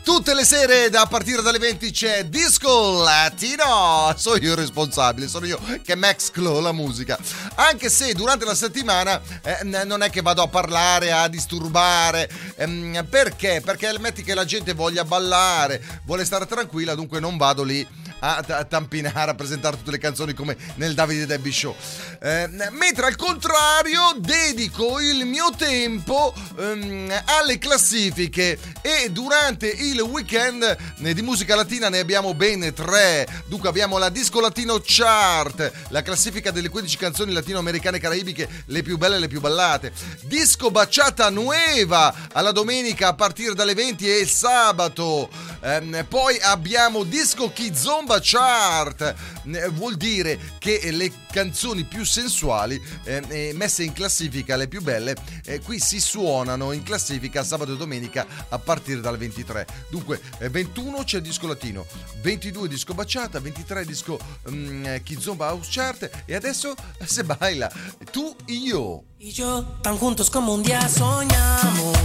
Tutte 0.06 0.36
le 0.36 0.46
sere 0.46 0.92
da 0.92 1.08
partire 1.08 1.42
dalle 1.42 1.58
20 1.58 1.90
c'è 1.90 2.26
Disco 2.26 3.02
Latino. 3.02 4.14
Sono 4.16 4.36
io 4.36 4.52
il 4.52 4.58
responsabile, 4.58 5.28
sono 5.28 5.48
io 5.48 5.60
che 5.82 5.96
mesclo 5.96 6.60
la 6.60 6.72
musica. 6.72 7.18
Anche 7.56 7.90
se 7.90 8.14
durante 8.14 8.46
la 8.46 8.54
settimana 8.54 9.20
eh, 9.42 9.64
non 9.64 10.04
è 10.04 10.12
che 10.12 10.22
vado 10.22 10.44
a 10.44 10.48
parlare, 10.48 11.12
a 11.12 11.28
disturbare. 11.28 12.30
Ehm, 12.58 13.08
perché? 13.10 13.64
Perché 13.66 13.98
metti 13.98 14.22
che 14.22 14.36
la 14.36 14.46
gente 14.46 14.74
voglia 14.74 15.04
ballare, 15.04 15.82
vuole 16.06 16.24
stare 16.24 16.46
tranquilla, 16.46 16.94
dunque 16.94 17.20
non 17.20 17.36
vado 17.36 17.64
lì 17.64 17.86
a, 18.20 18.44
a 18.48 18.64
tampinare, 18.64 19.32
a 19.32 19.36
presentare 19.36 19.78
tutte 19.78 19.92
le 19.92 19.98
canzoni 19.98 20.34
come 20.34 20.56
nel 20.76 20.94
Davide 20.94 21.26
Debbie 21.26 21.52
Show. 21.52 21.76
Eh, 22.22 22.50
mentre 22.72 23.06
al 23.06 23.16
contrario 23.16 24.16
dedico 24.18 25.00
il 25.00 25.26
mio 25.26 25.52
tempo 25.56 26.34
ehm, 26.58 27.22
alle 27.26 27.58
classifiche 27.58 28.58
e 28.82 29.10
durante 29.12 29.68
il 29.68 30.00
weekend 30.02 30.78
eh, 31.02 31.14
di 31.14 31.22
musica 31.22 31.56
latina 31.56 31.90
ne 31.90 32.00
abbiamo 32.00 32.34
ben 32.34 32.74
tre. 32.74 33.28
Dunque 33.48 33.70
abbiamo 33.70 33.98
la 33.98 34.10
Disco 34.10 34.40
Latino 34.40 34.82
Chart, 34.84 35.72
la 35.90 36.02
classifica 36.02 36.52
delle 36.52 36.70
15 36.70 36.98
canzoni 36.98 37.34
latinoamericane 37.34 37.98
e 37.98 38.00
caraibiche, 38.00 38.50
le 38.66 38.82
più 38.82 38.98
belle 38.98 39.18
e 39.18 39.20
le 39.20 39.28
più 39.28 39.40
ballate. 39.40 39.92
Disco 40.22 40.72
Bachata 40.72 41.30
Nueva 41.30 42.14
alla 42.32 42.52
domenica 42.52 43.10
a 43.10 43.14
partire 43.14 43.54
dalle 43.54 43.74
20 43.74 44.10
e 44.10 44.20
il 44.20 44.30
sabato. 44.30 45.30
Ehm, 45.62 46.06
poi 46.08 46.40
abbiamo 46.42 47.04
Disco 47.04 47.52
Kizomba 47.52 48.05
Chart, 48.22 49.16
Eh, 49.48 49.70
vuol 49.70 49.96
dire 49.96 50.40
che 50.58 50.90
le 50.92 51.12
canzoni 51.32 51.84
più 51.84 52.04
sensuali 52.04 52.82
eh, 53.04 53.22
eh, 53.28 53.52
messe 53.54 53.84
in 53.84 53.94
classifica, 53.94 54.56
le 54.56 54.68
più 54.68 54.82
belle, 54.82 55.16
eh, 55.46 55.62
qui 55.62 55.80
si 55.80 56.00
suonano 56.00 56.72
in 56.72 56.82
classifica 56.82 57.44
sabato 57.44 57.74
e 57.74 57.78
domenica 57.78 58.26
a 58.50 58.58
partire 58.58 59.02
dal 59.02 59.18
23. 59.18 59.68
Dunque, 59.90 60.20
eh, 60.40 60.50
21 60.50 61.04
c'è 61.04 61.18
il 61.18 61.24
disco 61.24 61.46
latino, 61.48 61.86
22 62.22 62.68
disco 62.68 62.94
baciata, 62.96 63.40
23 63.40 63.86
disco 63.86 64.18
mm, 64.50 64.96
Kizomba 65.04 65.48
House 65.48 65.70
Chart 65.72 66.10
e 66.26 66.34
adesso 66.36 66.74
eh, 66.98 67.06
se 67.06 67.24
baila 67.24 67.72
tu 68.12 68.36
e 68.46 68.54
io. 68.54 69.04
Y 69.20 69.32
yo, 69.32 69.64
tan 69.82 69.98
juntos 69.98 70.30
como 70.30 70.54
un 70.54 70.64
día 70.64 70.88
soñamos. 70.90 71.98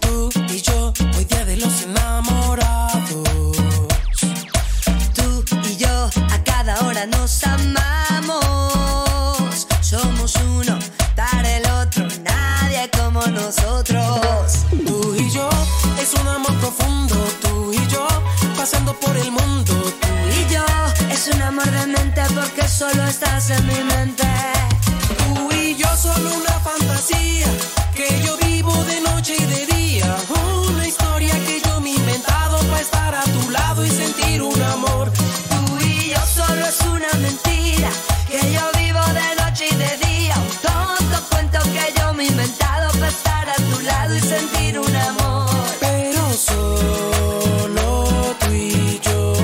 Tú 0.00 0.30
y 0.48 0.60
yo, 0.60 0.92
hoy 1.16 1.24
día 1.24 1.44
de 1.44 1.56
los 1.56 1.82
enamorados. 1.82 2.69
Nos 7.06 7.42
amamos. 7.44 8.42
Somos 9.80 10.34
uno 10.36 10.78
para 11.16 11.56
el 11.56 11.66
otro, 11.70 12.06
nadie 12.22 12.90
como 12.98 13.26
nosotros. 13.26 14.66
Tú 14.86 15.14
y 15.16 15.30
yo, 15.30 15.48
es 16.00 16.12
un 16.14 16.28
amor 16.28 16.54
profundo. 16.58 17.16
Tú 17.42 17.72
y 17.72 17.86
yo, 17.88 18.06
pasando 18.56 18.92
por 18.98 19.16
el 19.16 19.30
mundo. 19.30 19.72
Tú 19.72 20.08
y 20.38 20.52
yo, 20.52 20.64
es 21.10 21.28
un 21.34 21.40
amor 21.42 21.70
de 21.70 21.86
mente 21.86 22.22
porque 22.34 22.68
solo 22.68 23.04
estás 23.06 23.50
en 23.50 23.66
mi 23.66 23.82
mente. 23.94 24.24
Tú 25.18 25.50
y 25.54 25.76
yo 25.76 25.88
solo 25.96 26.34
una 26.34 26.58
fantasía 26.60 27.46
que 27.94 28.22
yo 28.24 28.36
vivo 28.38 28.72
de 28.84 29.00
noche 29.00 29.36
y 29.38 29.44
de 29.44 29.66
día. 29.66 30.16
Una 30.68 30.86
historia 30.86 31.34
que 31.46 31.60
yo 31.64 31.69
que 38.28 38.52
yo 38.52 38.60
vivo 38.78 39.00
de 39.12 39.34
noche 39.42 39.66
y 39.70 39.74
de 39.74 39.96
día. 40.06 40.34
Un 40.36 40.56
tonto 40.68 41.16
cuento 41.30 41.58
que 41.74 41.92
yo 41.98 42.12
me 42.14 42.24
he 42.24 42.28
inventado 42.28 42.90
para 42.92 43.08
estar 43.08 43.48
a 43.48 43.54
tu 43.54 43.80
lado 43.80 44.14
y 44.16 44.20
sentir 44.20 44.78
un 44.78 44.96
amor. 44.96 45.50
Pero 45.80 46.32
solo 46.32 48.36
tú 48.40 48.52
y 48.52 49.00
yo 49.02 49.34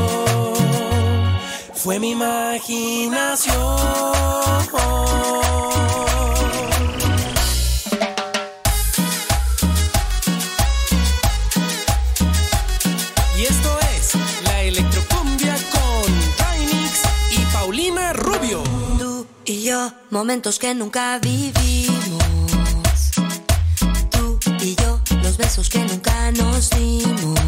fue 1.75 1.99
mi 1.99 2.11
imaginación. 2.11 3.57
Momentos 20.17 20.59
que 20.59 20.75
nunca 20.75 21.19
vivimos. 21.19 22.25
Tú 24.09 24.39
y 24.63 24.75
yo, 24.75 24.99
los 25.23 25.37
besos 25.37 25.69
que 25.69 25.81
nunca 25.81 26.33
nos 26.33 26.71
dimos. 26.71 27.39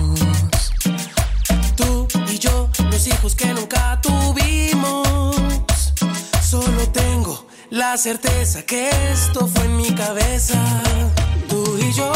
Tú 1.77 2.07
y 2.31 2.39
yo, 2.39 2.69
los 2.91 3.07
hijos 3.07 3.35
que 3.35 3.47
nunca 3.55 3.99
tuvimos. 4.03 5.07
Solo 6.43 6.87
tengo 6.93 7.47
la 7.71 7.97
certeza 7.97 8.63
que 8.67 8.91
esto 9.15 9.47
fue 9.47 9.65
en 9.65 9.77
mi 9.79 9.91
cabeza. 9.95 10.61
Tú 11.49 11.65
y 11.79 11.91
yo, 11.95 12.13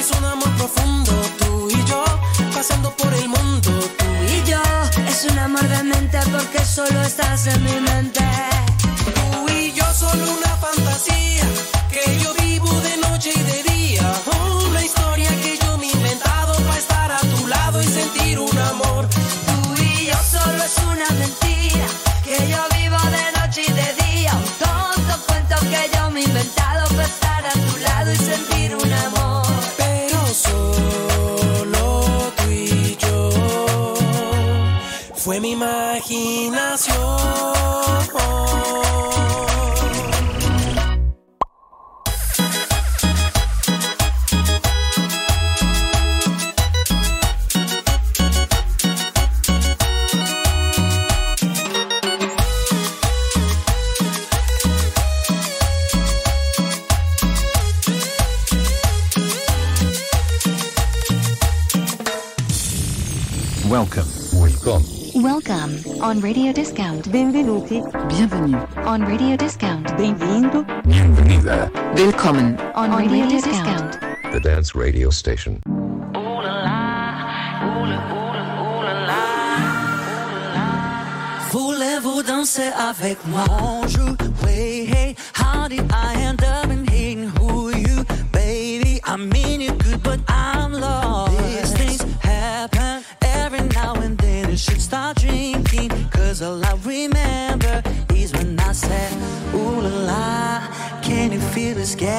es 0.00 0.10
un 0.18 0.24
amor 0.24 0.50
profundo. 0.56 1.12
Tú 1.38 1.70
y 1.70 1.84
yo, 1.84 2.02
pasando 2.52 2.90
por 2.96 3.14
el 3.14 3.28
mundo. 3.28 3.70
Tú 3.98 4.06
Y 4.34 4.50
yo, 4.50 4.62
es 5.06 5.26
un 5.30 5.38
amor 5.38 5.68
de 5.68 5.84
mente 5.84 6.18
porque 6.32 6.64
solo 6.64 7.00
estás 7.02 7.46
en 7.46 7.62
mi 7.62 7.80
mente. 7.80 8.22
Tú 10.12 10.18
y 10.18 10.20
yo 10.20 10.26
solo 10.26 10.38
una 10.38 10.56
fantasía 10.58 11.44
que 11.90 12.18
yo 12.18 12.34
vivo 12.34 12.41
Welcome. 63.72 64.04
Welcome. 64.34 64.84
Welcome 65.14 66.02
on 66.02 66.20
Radio 66.20 66.52
Discount. 66.52 67.08
Benvenuti. 67.08 67.80
Bienvenue. 68.06 68.60
On 68.84 69.00
Radio 69.00 69.34
Discount. 69.34 69.96
Benvindo. 69.96 70.62
Bienvenida. 70.84 71.70
Willkommen. 71.94 72.58
On 72.74 72.90
Radio 72.90 73.26
Discount. 73.26 73.98
The 74.30 74.40
Dance 74.40 74.74
Radio 74.74 75.08
Station. 75.08 75.58
Voulez-vous 81.50 82.22
danser 82.24 82.70
avec 82.76 83.16
moi? 83.26 83.46
Bonjour, 83.48 84.16
way, 84.44 84.84
hey, 84.84 85.16
how 85.32 85.66
did 85.66 85.90
I 85.90 86.21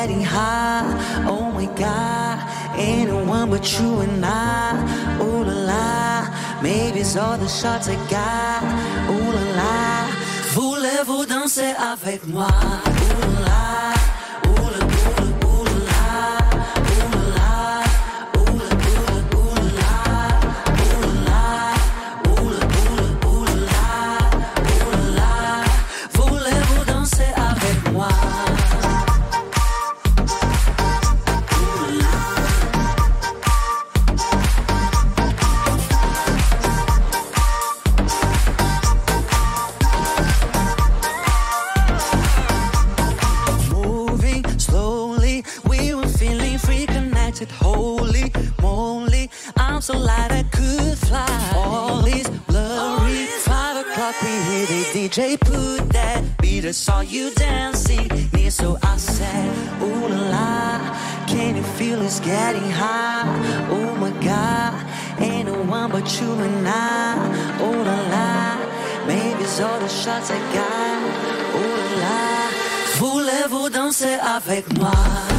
getting 0.03 0.21
hot? 0.21 0.83
Oh 1.25 1.49
my 1.51 1.65
god, 1.79 2.37
anyone 2.77 3.49
but 3.49 3.63
you 3.79 4.01
and 4.01 4.25
I. 4.25 4.75
Ooh 5.21 5.43
la 5.45 5.55
la, 5.71 6.61
maybe 6.61 6.99
it's 6.99 7.15
all 7.15 7.37
the 7.37 7.47
shots 7.47 7.87
I 7.87 7.95
got. 8.09 8.63
Ooh 9.13 9.31
la 9.37 9.43
la, 9.59 10.07
voulez-vous 10.55 11.25
danser 11.25 11.73
avec 11.91 12.27
moi? 12.27 12.47
Ooh 12.47 13.39
la. 13.39 13.42
DJ 55.13 55.39
put 55.39 55.89
that 55.89 56.23
beat. 56.41 56.65
I 56.65 56.71
saw 56.71 57.01
you 57.01 57.29
dancing 57.35 58.07
near, 58.33 58.49
so 58.49 58.79
I 58.81 58.97
said, 58.97 59.53
Ooh 59.79 60.07
la 60.07 60.21
la. 60.33 61.27
Can 61.27 61.55
you 61.55 61.61
feel 61.77 62.01
it's 62.01 62.19
getting 62.19 62.71
hot? 62.71 63.29
Oh 63.69 63.93
my 63.95 64.09
God, 64.25 64.73
ain't 65.21 65.49
no 65.49 65.61
one 65.69 65.91
but 65.91 66.19
you 66.19 66.31
and 66.31 66.67
I. 66.67 67.59
Oh 67.61 67.77
la 67.89 67.99
la, 68.13 69.05
maybe 69.05 69.43
it's 69.43 69.59
all 69.61 69.79
the 69.79 69.87
shots 69.87 70.31
I 70.31 70.39
got. 70.51 70.97
Oh 71.59 71.73
la 71.77 71.89
la. 72.01 72.49
Voulez-vous 72.97 73.69
danser 73.69 74.17
avec 74.19 74.65
moi? 74.79 75.32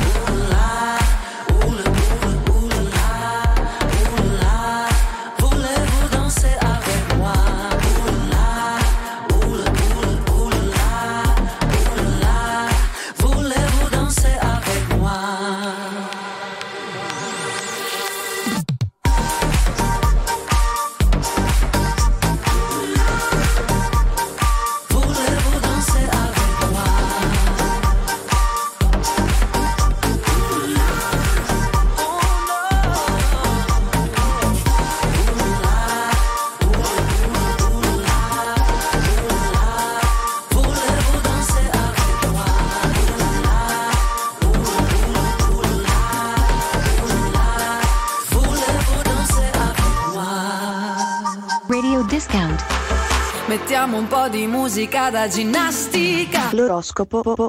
Un 53.95 54.09
po' 54.09 54.28
di 54.28 54.49
musica 54.49 55.09
da 55.09 55.28
ginnastica. 55.28 56.49
L'oroscopo 56.51 57.49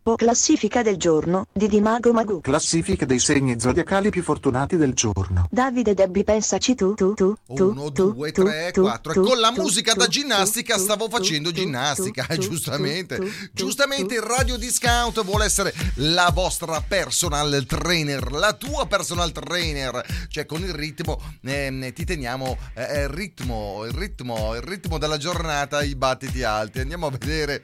po, 0.00 0.16
classifica 0.16 0.82
del 0.82 0.96
giorno 0.96 1.46
di 1.52 1.68
Dimago 1.68 2.12
Magu. 2.12 2.40
Classifica 2.40 3.04
dei 3.04 3.18
segni 3.18 3.60
zodiacali 3.60 4.10
più 4.10 4.22
fortunati 4.22 4.76
del 4.76 4.94
giorno. 4.94 5.46
Davide 5.50 5.94
Debbie 5.94 6.24
pensaci 6.24 6.74
tu 6.74 6.94
tu 6.94 7.14
tu 7.14 7.36
tu 7.54 7.68
1, 7.68 7.92
tu 7.92 8.12
2, 8.12 8.32
tu, 8.32 8.44
3, 8.44 8.70
tu, 8.72 8.80
4. 8.82 9.12
E 9.12 9.14
con 9.14 9.38
la 9.38 9.52
musica 9.52 9.94
da 9.94 10.06
ginnastica 10.06 10.78
stavo 10.78 11.08
facendo 11.08 11.52
ginnastica, 11.52 12.26
giustamente. 12.36 13.20
Giustamente 13.52 14.14
il. 14.14 14.20
Radio 14.22 14.56
Discount 14.56 15.22
vuole 15.24 15.44
essere 15.44 15.72
la 15.94 16.30
vostra 16.32 16.80
personal 16.80 17.64
trainer, 17.66 18.32
la 18.32 18.52
tua 18.52 18.86
personal 18.86 19.32
trainer. 19.32 20.04
Cioè 20.28 20.46
con 20.46 20.62
il 20.62 20.74
ritmo 20.74 21.20
ehm, 21.42 21.92
ti 21.92 22.04
teniamo 22.04 22.58
eh, 22.74 22.82
eh, 22.82 23.02
il 23.02 23.08
ritmo, 23.08 23.84
il 23.84 23.92
ritmo, 23.92 24.54
il 24.54 24.62
ritmo 24.62 24.98
della 24.98 25.16
giornata, 25.16 25.82
i 25.82 25.94
battiti 25.94 26.42
alti. 26.42 26.80
Andiamo 26.80 27.06
a 27.06 27.10
vedere 27.10 27.62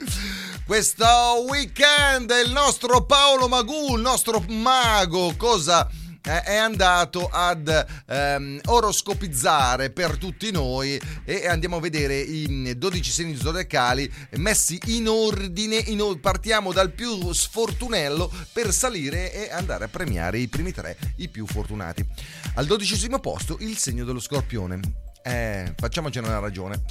questo 0.72 1.04
weekend 1.50 2.32
il 2.42 2.50
nostro 2.50 3.04
Paolo 3.04 3.46
Magù, 3.46 3.94
il 3.94 4.00
nostro 4.00 4.42
mago, 4.48 5.34
cosa 5.36 5.86
eh, 6.22 6.40
è 6.40 6.56
andato 6.56 7.28
ad 7.30 7.86
ehm, 8.06 8.58
oroscopizzare 8.64 9.90
per 9.90 10.16
tutti 10.16 10.50
noi 10.50 10.98
e 11.26 11.46
andiamo 11.46 11.76
a 11.76 11.80
vedere 11.80 12.18
i 12.20 12.74
12 12.74 13.10
segni 13.10 13.36
zodiacali 13.36 14.10
messi 14.36 14.80
in 14.86 15.08
ordine. 15.08 15.76
in 15.76 16.18
partiamo 16.20 16.72
dal 16.72 16.92
più 16.92 17.30
sfortunello 17.34 18.32
per 18.54 18.72
salire 18.72 19.30
e 19.30 19.50
andare 19.52 19.84
a 19.84 19.88
premiare 19.88 20.38
i 20.38 20.48
primi 20.48 20.72
tre, 20.72 20.96
i 21.16 21.28
più 21.28 21.46
fortunati. 21.46 22.02
Al 22.54 22.64
dodicesimo 22.64 23.18
posto 23.20 23.58
il 23.60 23.76
segno 23.76 24.06
dello 24.06 24.20
scorpione. 24.20 25.11
Eh, 25.22 25.72
facciamocene 25.76 26.26
una 26.26 26.40
ragione. 26.40 26.82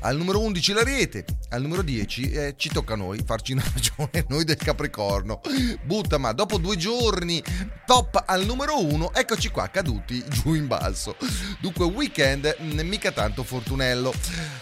Al 0.00 0.16
numero 0.16 0.40
11 0.40 0.72
l'Ariete, 0.72 1.24
al 1.50 1.62
numero 1.62 1.82
10 1.82 2.30
eh, 2.30 2.54
ci 2.56 2.68
tocca 2.68 2.94
a 2.94 2.96
noi 2.96 3.22
farci 3.24 3.52
una 3.52 3.64
ragione, 3.72 4.24
noi 4.28 4.44
del 4.44 4.56
Capricorno. 4.56 5.40
Butta, 5.84 6.18
ma 6.18 6.32
dopo 6.32 6.58
due 6.58 6.76
giorni, 6.76 7.42
top 7.86 8.24
al 8.26 8.44
numero 8.44 8.82
1, 8.82 9.14
eccoci 9.14 9.50
qua 9.50 9.68
caduti 9.68 10.24
giù 10.28 10.54
in 10.54 10.66
balzo. 10.66 11.16
Dunque, 11.60 11.84
weekend 11.84 12.56
mh, 12.58 12.80
mica 12.82 13.12
tanto 13.12 13.44
fortunello. 13.44 14.12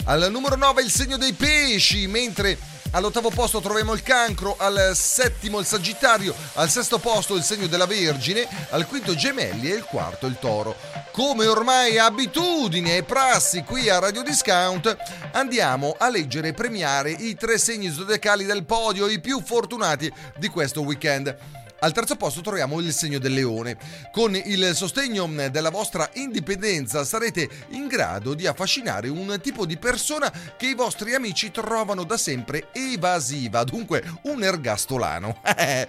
Al 0.05 0.29
numero 0.31 0.57
9 0.57 0.83
il 0.83 0.91
segno 0.91 1.17
dei 1.17 1.33
pesci, 1.33 2.07
mentre 2.07 2.59
All'ottavo 2.95 3.31
posto 3.31 3.61
troviamo 3.61 3.93
il 3.93 4.05
cancro, 4.05 4.55
al 4.57 4.93
settimo 4.95 5.59
il 5.59 5.67
sagittario, 5.67 6.33
al 6.55 6.71
sesto 6.71 7.01
posto 7.01 7.35
il 7.35 7.43
segno 7.43 7.67
della 7.67 7.87
Vergine, 7.87 8.47
al 8.71 8.87
quinto 8.87 9.17
gemelli 9.17 9.69
e 9.69 9.75
il 9.75 9.83
quarto 9.83 10.27
il 10.27 10.39
toro. 10.39 10.77
Come 11.15 11.47
ormai 11.47 11.97
abitudine 11.97 12.97
e 12.97 13.03
prassi 13.05 13.63
qui 13.63 13.89
a 13.89 14.01
Radio 14.01 14.25
Discount, 14.25 14.97
andiamo 15.31 15.95
a 15.97 16.11
leggere 16.11 16.49
e 16.49 16.55
premiare 16.55 17.13
i 17.13 17.37
tre 17.37 17.57
segni 17.57 17.89
zodiacali 17.89 18.45
del 18.45 18.65
podio, 18.65 19.07
i 19.07 19.21
più 19.21 19.41
fortunati 19.41 20.13
di 20.37 20.49
questo 20.49 20.83
weekend. 20.83 21.63
Al 21.85 21.93
terzo 21.93 22.17
posto 22.17 22.41
troviamo 22.41 22.81
il 22.81 22.95
segno 22.95 23.19
del 23.19 23.35
leone. 23.35 23.77
Con 24.11 24.35
il 24.35 24.75
sostegno 24.75 25.27
della 25.51 25.69
vostra 25.69 26.09
indipendenza 26.15 27.05
sarete 27.05 27.47
in 27.73 27.89
grado 27.89 28.33
di 28.33 28.47
affascinare 28.47 29.11
un 29.11 29.39
tipo 29.43 29.67
di 29.67 29.77
persona 29.77 30.33
che 30.57 30.69
i 30.69 30.75
vostri 30.75 31.15
amici 31.15 31.51
trovano 31.51 32.05
da 32.05 32.17
sempre 32.17 32.69
evasiva, 32.73 33.65
dunque 33.65 34.03
un 34.23 34.43
ergastolano. 34.43 35.43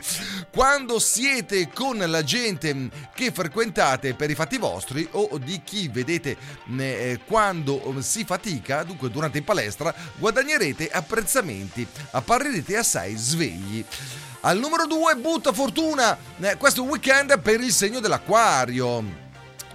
Quando 0.51 0.99
siete 0.99 1.69
con 1.69 1.97
la 1.97 2.23
gente 2.25 2.89
che 3.13 3.31
frequentate 3.31 4.15
per 4.15 4.29
i 4.29 4.35
fatti 4.35 4.57
vostri 4.57 5.07
o 5.11 5.37
di 5.37 5.61
chi 5.63 5.87
vedete 5.87 6.35
eh, 6.77 7.21
quando 7.25 7.95
si 8.01 8.25
fatica, 8.25 8.83
dunque 8.83 9.09
durante 9.09 9.37
in 9.37 9.45
palestra, 9.45 9.95
guadagnerete 10.17 10.89
apprezzamenti, 10.89 11.87
apparirete 12.11 12.75
assai 12.75 13.15
svegli. 13.15 13.85
Al 14.45 14.59
numero 14.59 14.85
2 14.85 15.15
butta 15.15 15.51
fortuna 15.51 16.15
eh, 16.39 16.55
questo 16.57 16.83
weekend 16.83 17.39
per 17.39 17.59
il 17.61 17.71
segno 17.71 17.99
dell'acquario. 17.99 19.23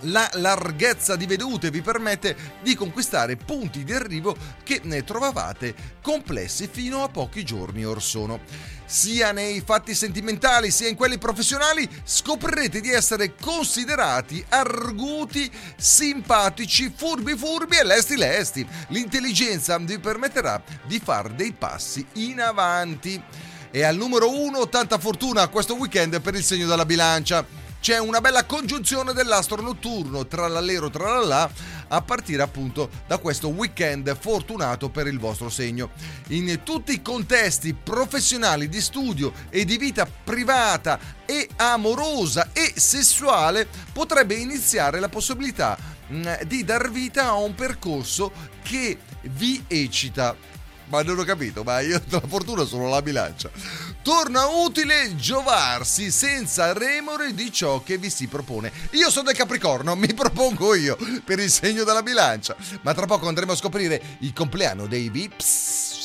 La 0.05 0.31
larghezza 0.35 1.17
di 1.17 1.27
vedute 1.27 1.73
vi 1.73 1.83
permette 1.83 2.37
di 2.63 2.77
conquistare 2.77 3.35
punti 3.35 3.83
di 3.83 3.93
arrivo 3.93 4.37
che 4.63 4.81
ne 4.85 5.03
trovavate 5.03 5.75
complessi 6.01 6.69
fino 6.71 7.03
a 7.03 7.09
pochi 7.09 7.45
giorni 7.45 7.85
or 7.85 8.01
sono. 8.01 8.43
Sia 8.85 9.33
nei 9.33 9.61
fatti 9.61 9.93
sentimentali 9.93 10.71
sia 10.71 10.87
in 10.87 10.95
quelli 10.95 11.19
professionali 11.19 11.89
scoprirete 12.05 12.81
di 12.81 12.93
essere 12.93 13.35
considerati 13.35 14.45
arguti, 14.51 15.51
simpatici, 15.77 16.93
furbi 16.95 17.37
furbi 17.37 17.77
e 17.77 17.85
lesti 17.85 18.17
lesti. 18.17 18.65
L'intelligenza 18.91 19.77
vi 19.79 19.99
permetterà 19.99 20.63
di 20.87 21.01
fare 21.03 21.35
dei 21.35 21.51
passi 21.51 22.07
in 22.13 22.41
avanti. 22.41 23.49
E 23.73 23.85
al 23.85 23.95
numero 23.95 24.37
1 24.37 24.69
tanta 24.69 24.99
fortuna 24.99 25.47
questo 25.47 25.77
weekend 25.77 26.21
per 26.21 26.35
il 26.35 26.43
segno 26.43 26.67
della 26.67 26.85
bilancia. 26.85 27.47
C'è 27.81 27.99
una 27.99 28.21
bella 28.21 28.45
congiunzione 28.45 29.13
dell'astro 29.13 29.63
notturno 29.63 30.27
tra 30.27 30.49
l'allero 30.49 30.91
tra 30.91 31.13
l'allà 31.13 31.49
a 31.87 32.03
partire 32.03 32.43
appunto 32.43 32.91
da 33.07 33.19
questo 33.19 33.49
weekend 33.49 34.15
fortunato 34.19 34.89
per 34.89 35.07
il 35.07 35.21
vostro 35.21 35.49
segno. 35.49 35.91
In 36.31 36.63
tutti 36.65 36.93
i 36.93 37.01
contesti 37.01 37.73
professionali 37.73 38.69
di 38.69 38.81
studio 38.81 39.33
e 39.51 39.65
di 39.65 39.79
vita 39.79 40.05
privata 40.05 40.99
e 41.25 41.49
amorosa 41.55 42.51
e 42.53 42.73
sessuale 42.75 43.69
potrebbe 43.93 44.35
iniziare 44.35 44.99
la 44.99 45.09
possibilità 45.09 45.79
mh, 46.09 46.43
di 46.43 46.65
dar 46.65 46.91
vita 46.91 47.27
a 47.27 47.35
un 47.35 47.55
percorso 47.55 48.33
che 48.63 48.99
vi 49.23 49.63
eccita 49.69 50.37
ma 50.91 51.03
non 51.03 51.19
ho 51.19 51.25
capito, 51.25 51.63
ma 51.63 51.81
io 51.81 52.01
la 52.11 52.23
fortuna 52.27 52.65
sono 52.65 52.89
la 52.89 53.01
bilancia. 53.01 53.51
Torna 54.03 54.47
utile 54.47 55.15
giovarsi 55.17 56.11
senza 56.11 56.73
remore 56.73 57.33
di 57.33 57.51
ciò 57.53 57.83
che 57.83 57.97
vi 57.97 58.11
si 58.11 58.27
propone. 58.27 58.71
Io 58.93 59.11
sono 59.11 59.27
del 59.27 59.37
Capricorno, 59.37 59.97
mi 59.97 60.13
propongo 60.15 60.75
io 60.75 60.99
per 61.25 61.39
il 61.39 61.51
segno 61.51 61.85
della 61.85 62.03
bilancia. 62.03 62.57
Ma 62.83 62.93
tra 62.93 63.07
poco 63.07 63.29
andremo 63.29 63.53
a 63.53 63.57
scoprire 63.57 64.03
il 64.21 64.33
compleanno 64.33 64.87
dei 64.87 65.09
Vips. 65.09 66.00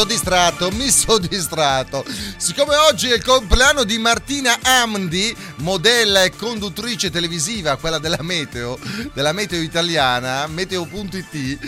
Sono 0.00 0.14
distratto, 0.20 0.70
mi 0.72 0.90
sono 0.90 1.16
distratto. 1.16 2.04
Siccome 2.36 2.76
oggi 2.76 3.08
è 3.08 3.14
il 3.14 3.24
compleanno 3.24 3.84
di 3.84 3.96
Martina 3.96 4.58
Amdi, 4.60 5.34
modella 5.56 6.24
e 6.24 6.30
conduttrice 6.30 7.10
televisiva, 7.10 7.76
quella 7.76 7.98
della 7.98 8.20
Meteo, 8.20 8.78
della 9.14 9.32
Meteo 9.32 9.62
italiana, 9.62 10.46
meteo.it, 10.46 11.58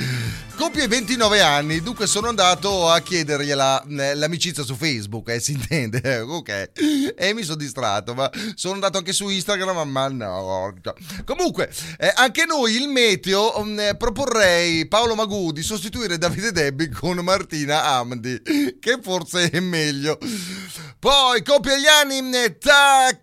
compie 0.57 0.87
29 0.87 1.41
anni, 1.41 1.81
dunque 1.81 2.07
sono 2.07 2.29
andato 2.29 2.91
a 2.91 3.01
chiedergliela 3.01 3.85
eh, 3.85 4.15
l'amicizia 4.15 4.63
su 4.63 4.77
Facebook, 4.77 5.29
eh, 5.31 5.41
si 5.41 5.53
intende, 5.53 6.21
ok, 6.21 6.71
e 7.17 7.33
mi 7.35 7.43
sono 7.43 7.57
distratto, 7.57 8.15
ma 8.15 8.31
sono 8.55 8.75
andato 8.75 8.99
anche 8.99 9.13
su 9.13 9.29
Instagram, 9.29 9.89
ma 9.89 10.09
no. 10.09 10.75
Comunque, 11.25 11.71
eh, 11.99 12.13
anche 12.15 12.45
noi 12.45 12.75
il 12.77 12.89
Meteo 12.89 13.63
mm, 13.65 13.79
eh, 13.79 13.97
proporrei 13.97 14.87
Paolo 14.87 15.15
Magù 15.15 15.53
di 15.53 15.63
sostituire 15.63 16.19
Davide 16.19 16.53
Debbi 16.53 16.89
con 16.91 17.17
Martina 17.19 17.85
Amdi, 17.85 18.42
che 18.81 18.99
forse 19.01 19.51
è 19.51 19.61
meglio. 19.61 20.19
Poi 21.03 21.43
compie 21.43 21.81
gli 21.81 21.87
anni 21.89 22.33
eh, 22.33 22.59
Takahisha 22.59 23.21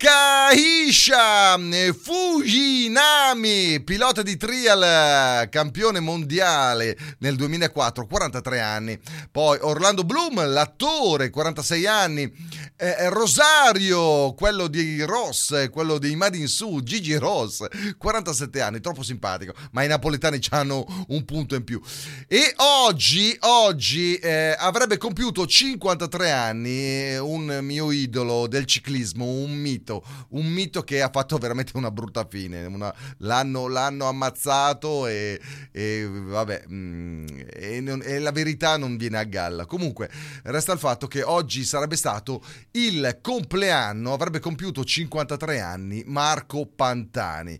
eh, 1.55 1.93
Fujinami, 1.93 3.79
pilota 3.85 4.21
di 4.21 4.35
trial, 4.35 4.83
eh, 4.83 5.47
campione 5.47 6.01
mondiale 6.01 6.97
nel 7.19 7.37
2004, 7.37 8.05
43 8.05 8.59
anni. 8.59 8.99
Poi 9.31 9.59
Orlando 9.61 10.03
Bloom, 10.03 10.45
l'attore, 10.49 11.29
46 11.29 11.87
anni. 11.87 12.29
Eh, 12.75 13.07
Rosario, 13.09 14.33
quello 14.33 14.67
di 14.67 15.01
Ross, 15.03 15.51
eh, 15.51 15.69
quello 15.69 15.99
di 15.99 16.13
Madin 16.17 16.47
Su, 16.47 16.81
Gigi 16.83 17.15
Ross, 17.15 17.65
47 17.97 18.59
anni, 18.61 18.81
troppo 18.81 19.03
simpatico, 19.03 19.53
ma 19.71 19.83
i 19.83 19.87
napoletani 19.87 20.41
hanno 20.49 20.85
un 21.07 21.23
punto 21.23 21.55
in 21.55 21.63
più. 21.63 21.81
E 22.27 22.53
oggi, 22.57 23.37
oggi 23.39 24.15
eh, 24.15 24.53
avrebbe 24.57 24.97
compiuto 24.97 25.47
53 25.47 26.31
anni 26.31 26.69
eh, 26.69 27.19
un 27.19 27.67
mio 27.69 27.91
idolo 27.91 28.47
del 28.47 28.65
ciclismo, 28.65 29.25
un 29.25 29.51
mito, 29.53 30.03
un 30.29 30.47
mito 30.47 30.81
che 30.81 31.03
ha 31.03 31.09
fatto 31.13 31.37
veramente 31.37 31.73
una 31.75 31.91
brutta 31.91 32.25
fine. 32.27 32.65
Una- 32.65 32.93
l'hanno, 33.19 33.67
l'hanno 33.67 34.07
ammazzato 34.07 35.05
e, 35.05 35.39
e 35.71 36.09
vabbè, 36.09 36.63
mm, 36.67 37.25
e, 37.53 37.79
non- 37.81 38.01
e 38.03 38.17
la 38.17 38.31
verità 38.31 38.75
non 38.77 38.97
viene 38.97 39.19
a 39.19 39.23
galla. 39.23 39.67
Comunque, 39.67 40.09
resta 40.43 40.73
il 40.73 40.79
fatto 40.79 41.05
che 41.07 41.21
oggi 41.21 41.63
sarebbe 41.63 41.95
stato 41.95 42.43
il 42.71 43.19
compleanno, 43.21 44.13
avrebbe 44.13 44.39
compiuto 44.39 44.83
53 44.83 45.59
anni, 45.59 46.03
Marco 46.07 46.65
Pantani. 46.65 47.59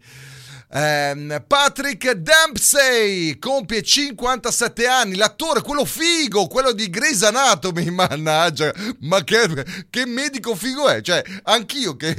Ehm, 0.71 1.43
Patrick 1.47 2.11
Dempsey 2.11 3.39
compie 3.39 3.81
57 3.81 4.85
anni, 4.85 5.15
l'attore, 5.15 5.61
quello 5.61 5.83
figo, 5.83 6.45
quello 6.47 6.73
di 6.73 6.91
Grey's 6.91 7.23
Anatomy, 7.23 7.89
mannaggia, 7.89 8.71
ma 8.99 9.23
che, 9.23 9.65
che 9.89 10.05
medico 10.05 10.55
figo 10.55 10.87
è? 10.87 11.01
Cioè, 11.01 11.23
anch'io 11.43 11.95
che 11.95 12.15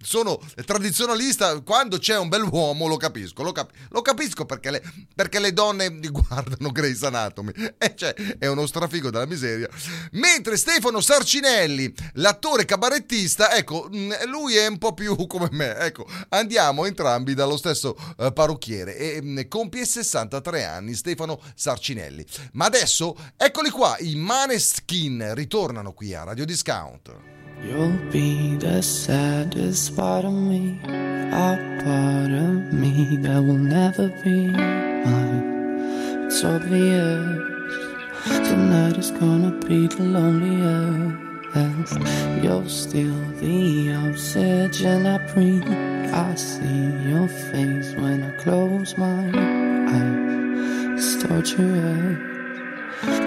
sono 0.00 0.40
tradizionalista, 0.64 1.58
quando 1.62 1.98
c'è 1.98 2.16
un 2.16 2.28
bell'uomo 2.28 2.86
lo 2.86 2.96
capisco, 2.96 3.42
lo, 3.42 3.50
cap- 3.50 3.72
lo 3.90 4.00
capisco 4.00 4.44
perché 4.44 4.70
le, 4.70 4.82
perché 5.12 5.40
le 5.40 5.52
donne 5.52 5.90
guardano 5.98 6.70
Grey's 6.70 7.02
Anatomy, 7.02 7.50
e 7.76 7.94
cioè, 7.96 8.14
è 8.38 8.46
uno 8.46 8.66
strafigo 8.66 9.10
della 9.10 9.26
miseria. 9.26 9.68
Mentre 10.12 10.56
Stefano 10.56 11.00
Sarcinelli, 11.00 11.92
l'attore 12.14 12.64
cabarettista, 12.64 13.52
ecco, 13.56 13.88
mh, 13.90 14.28
lui 14.28 14.54
è 14.54 14.68
un 14.68 14.78
po' 14.78 14.94
più 14.94 15.26
come 15.26 15.48
me, 15.50 15.76
ecco, 15.78 16.06
andiamo 16.28 16.84
entrambi 16.84 17.34
dallo 17.34 17.56
stesso 17.56 17.87
eh, 18.18 18.32
parrucchiere 18.32 18.96
e 18.96 19.22
mh, 19.22 19.48
compie 19.48 19.84
63 19.84 20.64
anni 20.64 20.94
Stefano 20.94 21.40
Sarcinelli. 21.54 22.24
Ma 22.52 22.66
adesso, 22.66 23.16
eccoli 23.36 23.70
qua, 23.70 23.96
i 23.98 24.14
Maneskin 24.14 25.34
ritornano 25.34 25.92
qui 25.92 26.14
a 26.14 26.24
Radio 26.24 26.44
Discount. 26.44 27.14
You'll 27.60 27.98
be 28.10 28.56
the 28.58 28.80
saddest 28.80 29.94
part 29.94 30.24
of 30.24 30.32
me, 30.32 30.78
a 31.32 31.56
part 31.82 32.30
of 32.30 32.72
me 32.72 33.18
that 33.22 33.42
will 33.42 33.58
never 33.58 34.08
be 34.22 34.46
mine. 34.52 36.24
It's 36.26 36.44
obvious 36.44 37.56
tonight 38.48 38.96
is 38.96 39.10
gonna 39.10 39.50
be 39.66 39.88
the 39.88 40.02
loneliest. 40.02 41.27
You're 41.54 42.68
still 42.68 43.14
the 43.40 43.94
oxygen 43.94 45.06
I 45.06 45.18
breathe. 45.32 45.64
I 46.12 46.34
see 46.34 47.08
your 47.08 47.26
face 47.28 47.94
when 47.94 48.22
I 48.22 48.30
close 48.42 48.96
my 48.98 49.30
eyes. 49.34 50.98
It's 50.98 51.22
torture. 51.22 52.18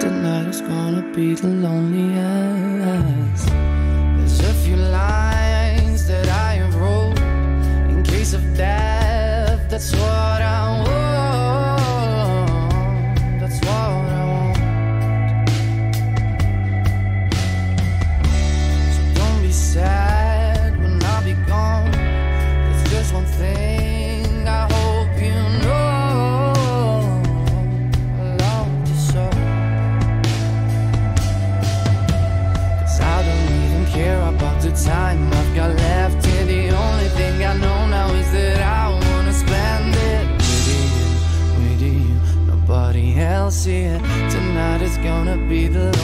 Tonight 0.00 0.48
is 0.48 0.60
gonna 0.60 1.02
be 1.12 1.34
the 1.34 1.48
loneliest. 1.48 3.48
There's 3.48 4.40
a 4.40 4.54
few 4.62 4.76
lines 4.76 6.06
that 6.06 6.28
I 6.28 6.54
have 6.54 6.74
wrote 6.76 7.18
in 7.90 8.02
case 8.04 8.34
of 8.34 8.56
death. 8.56 9.68
That's 9.68 9.92
what 9.92 10.42
I 10.42 10.78
want. 10.78 10.91
Tonight 45.32 45.44
is 45.44 45.48
gonna 45.48 45.48
be 45.48 45.68
the 45.68 46.01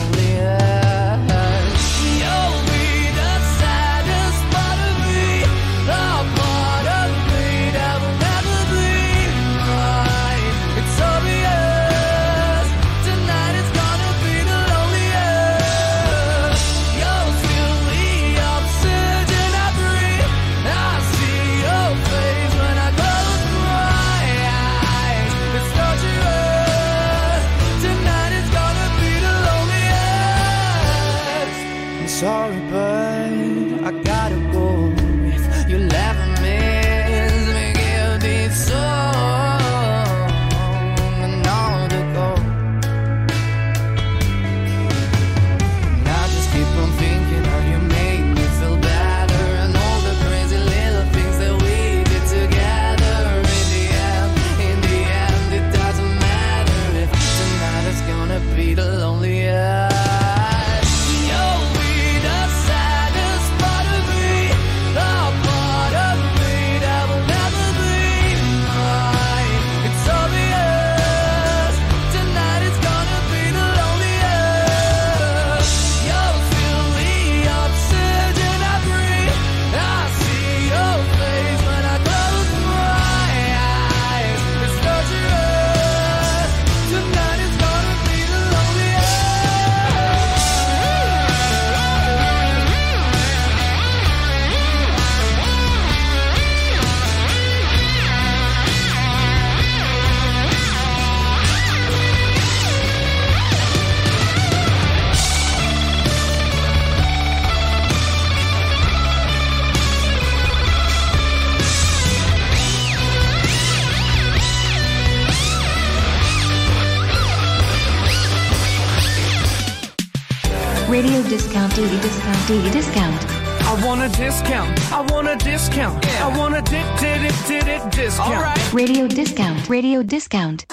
discount, 129.79 129.79
radio 129.79 130.03
discount. 130.03 130.65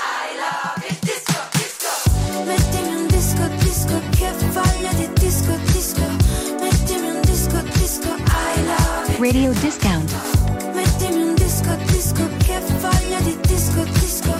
Mettimi 2.44 2.94
un 2.94 3.06
disco, 3.06 3.46
disco, 3.58 4.00
che 4.10 4.32
voglia 4.50 4.92
di 4.94 5.08
disco, 5.14 5.56
disco. 5.72 6.02
Mettimi 6.60 7.10
un 7.10 7.20
disco, 7.20 7.60
disco, 7.74 8.08
I 8.08 8.64
love 8.64 9.12
it. 9.12 9.20
Radio 9.20 9.52
discount. 9.60 10.12
Mettimi 10.74 11.22
un 11.22 11.34
disco, 11.34 11.76
disco, 11.86 12.28
che 12.38 12.60
voglia 12.80 13.20
di 13.20 13.38
disco, 13.42 13.84
disco. 13.84 14.34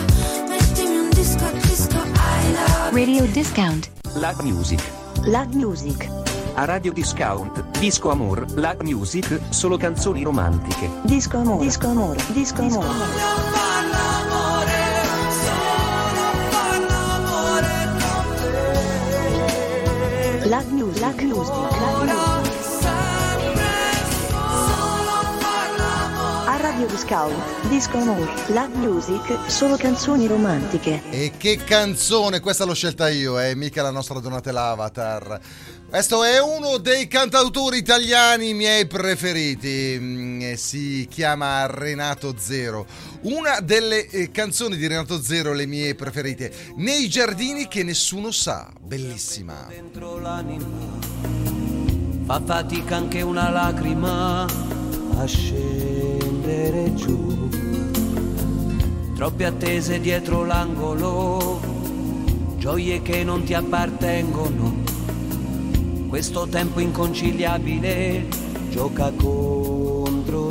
Mettimi 0.49 0.97
un 0.97 1.09
disco, 1.11 1.49
disco, 1.61 1.97
I 1.97 2.51
love 2.51 2.89
it. 2.89 3.07
Radio 3.07 3.25
discount. 3.31 3.89
Lag 4.15 4.41
Music. 4.41 4.81
Lag 5.23 5.53
Music. 5.53 6.09
A 6.55 6.65
Radio 6.65 6.91
Discount, 6.91 7.77
Disco 7.77 8.09
Amor, 8.09 8.51
Lag 8.55 8.81
Music, 8.81 9.39
solo 9.49 9.77
canzoni 9.77 10.23
romantiche. 10.23 10.89
Disco 11.03 11.37
amore. 11.37 11.63
Disco 11.63 11.87
amore. 11.87 12.19
Disco 12.33 12.61
amore. 12.63 13.76
Lag 20.49 20.65
Music. 20.71 21.01
Lag 21.01 21.21
Music. 21.21 21.55
Lag 21.55 22.05
Music. 22.05 22.87
A 26.47 26.57
Radio 26.61 26.87
Discount. 26.87 27.67
Disco 27.67 27.97
amore. 27.97 28.31
Lag 28.47 28.73
Music. 28.75 29.37
Solo 29.47 29.75
canzoni 29.75 30.25
romantiche. 30.27 31.01
E 31.09 31.33
che 31.37 31.57
canzone, 31.63 32.39
questa 32.39 32.63
l'ho 32.63 32.73
scelta 32.73 33.09
io, 33.09 33.37
è 33.39 33.53
mica 33.55 33.81
la 33.81 33.91
nostra 33.91 34.19
Donatella 34.19 34.69
Avatar. 34.69 35.39
Questo 35.89 36.23
è 36.23 36.39
uno 36.41 36.77
dei 36.77 37.07
cantautori 37.07 37.77
italiani 37.77 38.53
miei 38.53 38.87
preferiti, 38.87 39.97
Mm, 39.99 40.36
eh, 40.36 40.36
si 40.57 41.07
chiama 41.09 41.65
Renato 41.67 42.35
Zero. 42.37 42.85
Una 43.21 43.59
delle 43.61 44.07
eh, 44.07 44.31
canzoni 44.31 44.75
di 44.75 44.87
Renato 44.87 45.21
Zero, 45.21 45.53
le 45.53 45.65
mie 45.65 45.95
preferite, 45.95 46.51
Nei 46.75 47.07
giardini 47.07 47.67
che 47.67 47.83
nessuno 47.83 48.31
sa, 48.31 48.69
bellissima. 48.81 49.65
dentro 49.69 50.19
l'anima 50.19 50.65
fa 52.25 52.41
fatica 52.43 52.97
anche 52.97 53.21
una 53.21 53.49
lacrima 53.49 54.43
a 54.43 55.25
scendere 55.25 56.93
giù 56.93 57.47
troppe 59.15 59.45
attese 59.45 60.01
dietro 60.01 60.43
l'angolo 60.43 61.61
gioie 62.57 63.01
che 63.01 63.23
non 63.23 63.45
ti 63.45 63.53
appartengono 63.53 64.83
questo 66.09 66.47
tempo 66.47 66.81
inconciliabile 66.81 68.27
gioca 68.71 69.09
contro 69.11 70.06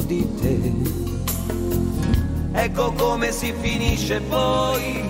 di 0.06 0.26
te. 0.40 0.72
Ecco 2.52 2.92
come 2.92 3.32
si 3.32 3.52
finisce 3.60 4.20
poi 4.20 5.04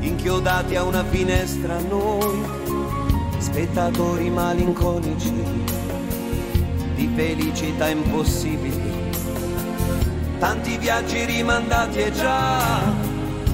inchiodati 0.00 0.74
a 0.76 0.82
una 0.82 1.04
finestra 1.04 1.78
noi, 1.78 2.42
spettatori 3.38 4.30
malinconici 4.30 5.32
di 6.94 7.10
felicità 7.14 7.88
impossibili, 7.88 9.10
tanti 10.38 10.78
viaggi 10.78 11.24
rimandati 11.24 11.98
e 11.98 12.12
già 12.12 12.92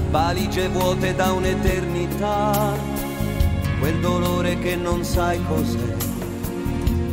valigie 0.09 0.69
vuote 0.69 1.13
da 1.13 1.31
un'eternità, 1.33 2.73
quel 3.79 3.99
dolore 3.99 4.57
che 4.59 4.75
non 4.75 5.03
sai 5.03 5.39
cos'è, 5.47 5.95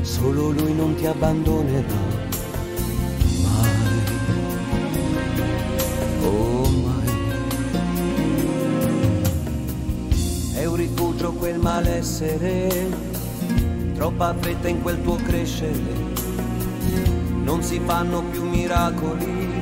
solo 0.01 0.51
lui 0.51 0.73
non 0.75 0.95
ti 0.95 1.07
abbandonerà. 1.07 2.12
È 10.55 10.65
un 10.65 10.77
rifugio 10.77 11.33
quel 11.33 11.59
malessere, 11.59 12.69
troppa 13.95 14.35
fretta 14.39 14.69
in 14.69 14.83
quel 14.83 15.03
tuo 15.03 15.17
crescere, 15.17 15.95
non 17.43 17.63
si 17.63 17.81
fanno 17.85 18.23
più 18.31 18.49
miracoli, 18.49 19.61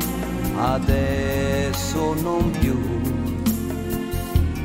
adesso 0.57 2.15
non 2.15 2.51
più, 2.51 2.79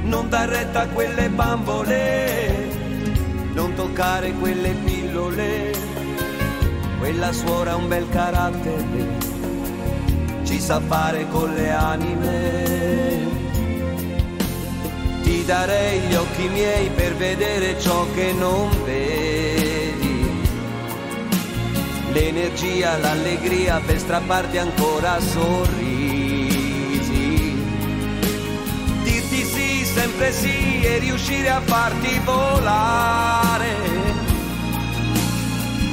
non 0.03 0.27
dar 0.29 0.49
retta 0.49 0.81
a 0.81 0.87
quelle 0.87 1.29
bambole, 1.29 2.69
non 3.53 3.73
toccare 3.73 4.33
quelle 4.33 4.75
pillole, 4.83 5.73
quella 6.99 7.31
suora 7.31 7.71
ha 7.71 7.75
un 7.75 7.87
bel 7.87 8.09
carattere, 8.09 9.33
ci 10.45 10.59
sa 10.59 10.79
fare 10.79 11.27
con 11.29 11.53
le 11.53 11.71
anime 11.71 13.35
ti 15.25 15.43
darei 15.43 16.01
gli 16.01 16.13
occhi 16.13 16.47
miei 16.49 16.87
per 16.89 17.15
vedere 17.15 17.79
ciò 17.79 18.05
che 18.13 18.31
non 18.31 18.69
vedi. 18.83 20.29
L'energia, 22.11 22.99
l'allegria 22.99 23.81
per 23.83 23.99
strapparti 23.99 24.59
ancora 24.59 25.19
sorrisi. 25.19 26.53
Dirti 29.01 29.43
sì, 29.43 29.83
sempre 29.83 30.31
sì 30.31 30.83
e 30.83 30.99
riuscire 30.99 31.49
a 31.49 31.61
farti 31.61 32.21
volare. 32.23 34.24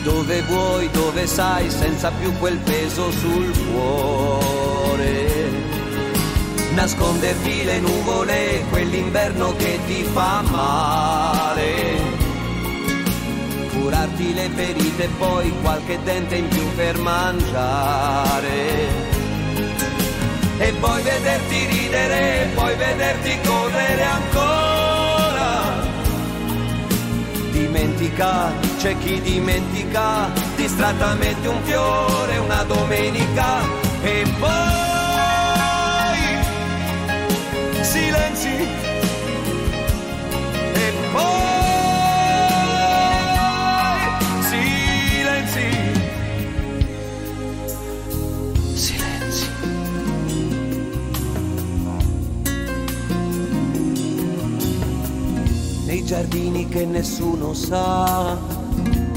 Dove 0.03 0.42
vuoi, 0.42 0.90
dove 0.90 1.26
sai, 1.26 1.70
senza 1.70 2.11
più 2.11 2.32
quel 2.38 2.59
peso 2.59 3.11
sul 3.11 3.53
cuore 3.72 4.53
nasconderti 6.74 7.64
le 7.64 7.78
nuvole, 7.80 8.64
quell'inverno 8.70 9.55
che 9.57 9.78
ti 9.86 10.03
fa 10.05 10.42
male. 10.42 11.70
Curarti 13.70 14.34
le 14.34 14.48
ferite 14.55 15.05
e 15.05 15.09
poi 15.18 15.53
qualche 15.61 15.98
dente 16.03 16.36
in 16.36 16.48
più 16.48 16.66
per 16.74 16.98
mangiare. 16.98 18.50
E 20.59 20.72
poi 20.80 21.03
vederti 21.03 21.66
ridere, 21.66 22.50
poi 22.55 22.74
vederti 22.76 23.38
correre 23.46 24.03
ancora. 24.03 24.71
Dimentica, 27.72 28.52
c'è 28.76 28.98
chi 28.98 29.18
dimentica, 29.22 30.30
distrattamente 30.56 31.48
un 31.48 31.62
fiore, 31.62 32.36
una 32.36 32.64
domenica. 32.64 33.60
E 34.02 34.30
poi 34.38 34.91
giardini 56.05 56.68
che 56.68 56.84
nessuno 56.86 57.53
sa 57.55 58.38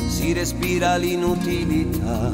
si 0.07 0.33
respira 0.33 0.95
l'inutilità 0.95 2.29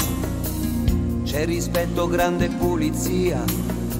c'è 1.23 1.45
rispetto 1.45 2.07
grande 2.07 2.49
pulizia 2.49 3.43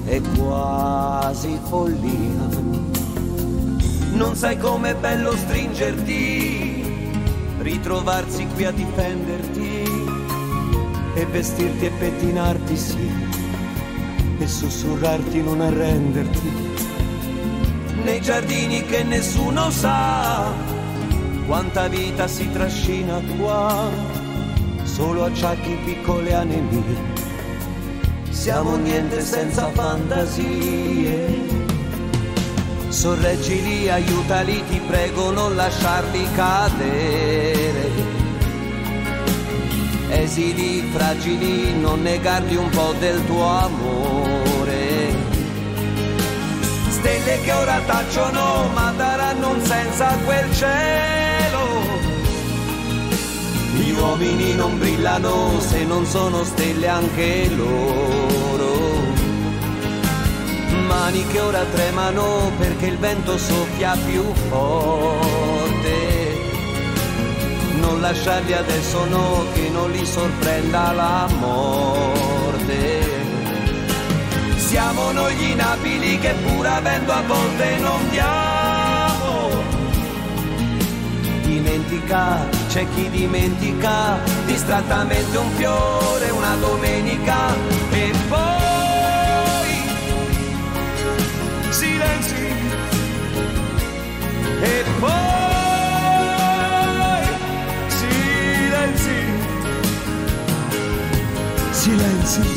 è 0.04 0.20
quasi 0.36 1.58
follia. 1.68 2.60
Non 4.12 4.36
sai 4.36 4.58
com'è 4.58 4.94
bello 4.94 5.34
stringerti, 5.34 6.84
ritrovarsi 7.60 8.46
qui 8.48 8.64
a 8.64 8.70
difenderti 8.70 9.84
e 11.14 11.26
vestirti 11.26 11.86
e 11.86 11.90
pettinarti 11.90 12.76
sì, 12.76 13.10
e 14.38 14.46
sussurrarti 14.46 15.40
non 15.42 15.60
arrenderti. 15.60 16.71
Nei 18.04 18.20
giardini 18.20 18.84
che 18.84 19.02
nessuno 19.04 19.70
sa 19.70 20.52
quanta 21.46 21.88
vita 21.88 22.26
si 22.26 22.50
trascina 22.50 23.20
qua, 23.38 23.88
solo 24.84 25.24
acciacchi 25.24 25.76
piccole 25.84 26.34
anemie 26.34 27.20
siamo 28.42 28.74
niente 28.74 29.20
senza 29.20 29.70
fantasie. 29.70 31.38
Sorreggili, 32.88 33.88
aiutali, 33.88 34.64
ti 34.68 34.80
prego, 34.84 35.30
non 35.30 35.54
lasciarli 35.54 36.26
cadere. 36.34 37.90
Esili, 40.08 40.82
fragili, 40.92 41.78
non 41.78 42.02
negargli 42.02 42.56
un 42.56 42.68
po' 42.70 42.92
del 42.98 43.24
tuo 43.26 43.44
amore. 43.44 44.01
Stelle 47.02 47.40
che 47.40 47.52
ora 47.52 47.80
tacciono, 47.84 48.68
ma 48.74 48.92
daranno 48.96 49.50
un 49.54 49.60
senso 49.64 50.04
a 50.04 50.16
quel 50.24 50.54
cielo. 50.54 51.90
gli 53.74 53.90
uomini 53.90 54.54
non 54.54 54.78
brillano 54.78 55.58
se 55.58 55.82
non 55.84 56.06
sono 56.06 56.44
stelle 56.44 56.86
anche 56.86 57.50
loro. 57.56 59.00
Mani 60.86 61.26
che 61.26 61.40
ora 61.40 61.64
tremano 61.64 62.52
perché 62.56 62.86
il 62.86 62.98
vento 62.98 63.36
soffia 63.36 63.96
più 64.06 64.22
forte. 64.48 65.90
Non 67.80 68.00
lasciarli 68.00 68.52
adesso 68.52 69.04
no, 69.06 69.44
che 69.54 69.68
non 69.70 69.90
li 69.90 70.06
sorprenda 70.06 70.92
la 70.92 71.26
morte. 71.40 72.31
Siamo 74.72 75.12
noi 75.12 75.34
gli 75.34 75.50
inabili 75.50 76.18
che 76.18 76.32
pur 76.42 76.66
avendo 76.66 77.12
a 77.12 77.20
volte 77.26 77.76
non 77.76 78.08
diamo. 78.08 79.50
Dimentica, 81.42 82.48
c'è 82.68 82.86
chi 82.94 83.10
dimentica 83.10 84.18
distrattamente 84.46 85.36
un 85.36 85.50
fiore 85.56 86.30
una 86.30 86.54
domenica 86.54 87.54
e 87.90 88.12
poi 88.30 89.74
silenzi. 91.68 92.46
E 94.62 94.84
poi 95.00 95.12
silenzi. 97.88 99.20
Silenzi 101.72 102.51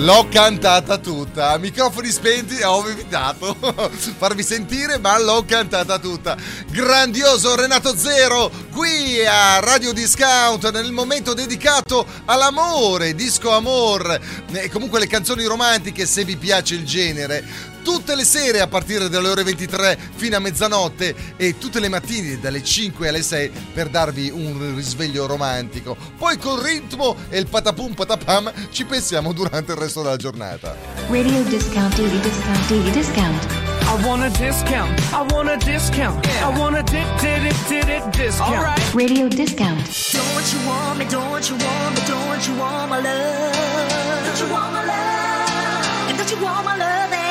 L'ho 0.00 0.28
cantata 0.30 0.96
tutta, 0.98 1.58
microfoni 1.58 2.08
spenti 2.10 2.62
ho 2.62 2.88
evitato 2.88 3.56
farvi 4.16 4.44
sentire, 4.44 4.96
ma 4.98 5.18
l'ho 5.18 5.44
cantata 5.44 5.98
tutta. 5.98 6.36
Grandioso 6.70 7.56
Renato 7.56 7.96
Zero 7.96 8.48
qui 8.70 9.26
a 9.26 9.58
Radio 9.58 9.92
Discount 9.92 10.70
nel 10.70 10.92
momento 10.92 11.34
dedicato 11.34 12.06
all'amore, 12.26 13.16
disco 13.16 13.50
amor 13.50 14.20
e 14.52 14.70
comunque 14.70 15.00
le 15.00 15.08
canzoni 15.08 15.44
romantiche 15.44 16.06
se 16.06 16.24
vi 16.24 16.36
piace 16.36 16.76
il 16.76 16.86
genere. 16.86 17.76
Tutte 17.88 18.14
le 18.14 18.24
sere 18.24 18.60
a 18.60 18.66
partire 18.66 19.08
dalle 19.08 19.28
ore 19.28 19.42
23 19.42 19.98
fino 20.14 20.36
a 20.36 20.40
mezzanotte 20.40 21.14
e 21.38 21.56
tutte 21.56 21.80
le 21.80 21.88
mattine 21.88 22.38
dalle 22.38 22.62
5 22.62 23.08
alle 23.08 23.22
6 23.22 23.50
per 23.72 23.88
darvi 23.88 24.28
un 24.28 24.74
risveglio 24.76 25.24
romantico. 25.24 25.96
Poi 26.18 26.36
col 26.36 26.60
ritmo 26.60 27.16
e 27.30 27.38
il 27.38 27.46
patapum 27.46 27.94
patapam 27.94 28.52
ci 28.70 28.84
pensiamo 28.84 29.32
durante 29.32 29.72
il 29.72 29.78
resto 29.78 30.02
della 30.02 30.16
giornata. 30.16 30.76
Radio 31.08 31.42
discount, 31.44 31.96
daily 31.96 32.20
discount, 32.20 32.68
daily 32.68 32.90
discount. 32.90 33.46
I 33.80 34.04
want 34.04 34.22
a 34.22 34.28
discount. 34.38 35.00
I 35.14 35.26
want 35.32 35.48
a 35.48 35.56
discount. 35.56 36.26
I 36.26 36.58
want 36.58 36.76
a 36.76 36.82
di 36.82 37.02
di 37.20 37.40
di 37.40 37.52
di 37.68 37.80
di 37.86 38.10
discount. 38.10 38.54
All 38.54 38.64
right. 38.64 38.94
Radio 38.94 39.28
discount. 39.28 39.80
Don't 40.12 40.52
you 40.52 40.60
want 40.68 40.98
me, 40.98 41.06
don't 41.06 41.48
you 41.48 41.56
want 41.56 41.94
me, 41.94 42.02
don't 42.06 42.46
you 42.46 42.54
want 42.54 42.90
my 42.90 43.00
love? 43.00 44.26
Don't 44.26 44.40
you 44.40 44.52
want 44.52 44.72
my 44.74 44.84
love? 44.84 46.10
And 46.10 46.18
don't 46.18 46.30
you 46.30 46.36
want 46.44 46.66
my 46.66 46.76
loving? 46.76 47.27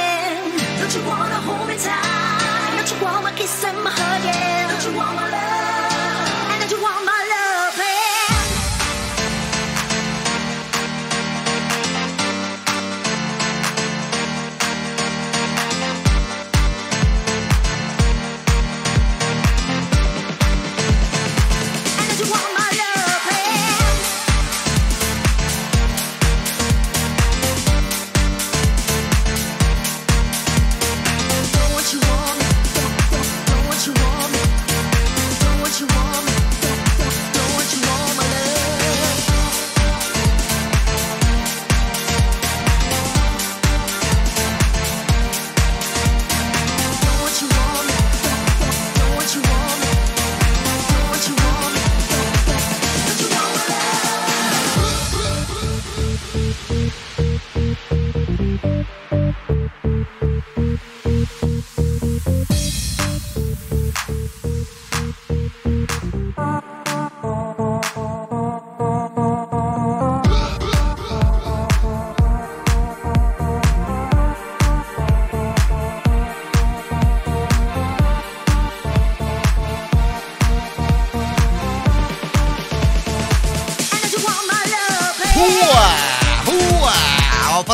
Don't 0.88 1.04
you 1.04 1.10
wanna 1.10 1.36
hold 1.42 1.68
me 1.68 1.76
tight? 1.76 2.78
Don't 2.78 2.90
you 2.90 3.06
wanna 3.06 3.36
kiss 3.36 3.62
and 3.66 3.84
my 3.84 3.90
hug? 3.92 4.24
Yeah. 4.24 4.72
Don't 4.72 4.94
you 4.94 4.98
wanna 4.98 5.32
love? 5.32 5.67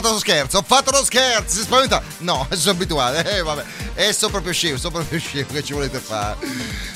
Fatto 0.03 0.11
lo 0.11 0.19
scherzo, 0.19 0.57
ho 0.57 0.63
fatto 0.65 0.91
lo 0.91 1.03
scherzo, 1.03 1.55
si 1.55 1.61
spaventa. 1.61 2.01
No, 2.19 2.45
sono 2.51 2.71
abituato. 2.71 3.27
Eh, 3.27 3.41
vabbè. 3.41 3.63
E 3.95 4.11
sono 4.11 4.31
proprio 4.31 4.51
scemo, 4.51 4.77
sono 4.77 4.95
proprio 4.95 5.19
scemo 5.19 5.47
che 5.51 5.63
ci 5.63 5.73
volete 5.73 5.99
fare. 5.99 6.37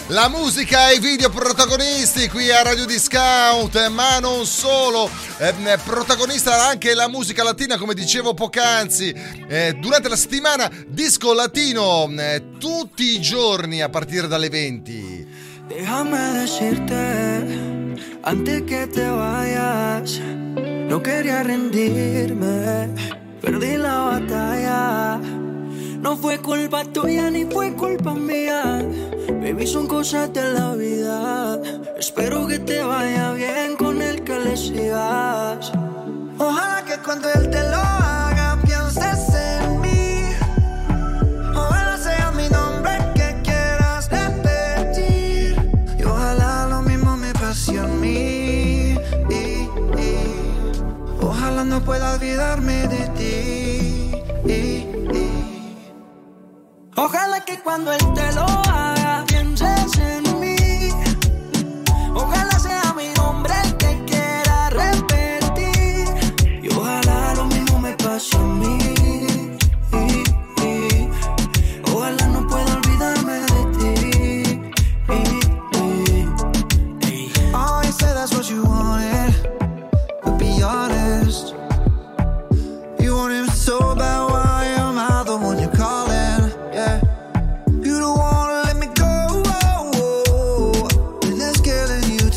La 0.07 0.27
musica 0.27 0.89
e 0.89 0.95
i 0.95 0.99
video 0.99 1.29
protagonisti 1.29 2.27
qui 2.29 2.51
a 2.51 2.61
Radio 2.63 2.85
Discount, 2.85 3.87
ma 3.87 4.19
non 4.19 4.45
solo. 4.45 5.09
Eh, 5.37 5.53
protagonista 5.83 6.67
anche 6.67 6.93
la 6.93 7.07
musica 7.07 7.43
latina, 7.43 7.77
come 7.77 7.93
dicevo 7.93 8.33
poc'anzi. 8.33 9.13
Eh, 9.47 9.77
durante 9.79 10.09
la 10.09 10.15
settimana 10.15 10.69
disco 10.87 11.33
latino, 11.33 12.09
eh, 12.17 12.43
tutti 12.59 13.15
i 13.15 13.21
giorni 13.21 13.81
a 13.81 13.89
partire 13.89 14.27
dalle 14.27 14.49
20. 14.49 15.45
Déjame 15.67 16.31
decirte, 16.31 16.95
antes 18.23 18.61
que 18.63 18.87
te 18.87 19.09
vayas, 19.09 20.21
no 20.87 21.01
quería 21.01 21.43
rendirme, 21.43 22.89
perdí 23.41 23.77
la 23.77 23.99
batalla. 23.99 25.19
No 26.01 26.15
fue 26.15 26.39
culpa 26.39 26.83
tuya 26.85 27.29
ni 27.29 27.45
fue 27.45 27.73
culpa 27.73 28.13
mía, 28.13 28.85
baby, 29.41 29.67
son 29.67 29.87
cosas 29.87 30.31
de 30.33 30.53
la 30.53 30.73
vida. 30.75 31.59
Espero 31.97 32.47
que 32.47 32.59
te 32.59 32.83
vaya 32.83 33.33
bien 33.33 33.75
con 33.75 34.01
el 34.01 34.23
que 34.23 34.39
le 34.39 34.55
sigas. 34.55 35.71
Ojalá 36.37 36.83
que 36.85 36.97
cuando 37.03 37.27
él 37.33 37.49
te 37.49 37.61
lo 37.69 37.77
haga 37.77 38.16
pueda 51.87 52.15
olvidarme 52.15 52.85
de 52.89 53.07
ti. 53.17 54.11
Ojalá 56.97 57.45
que 57.45 57.57
cuando 57.61 57.93
él 57.93 58.13
te 58.13 58.33
lo 58.33 58.66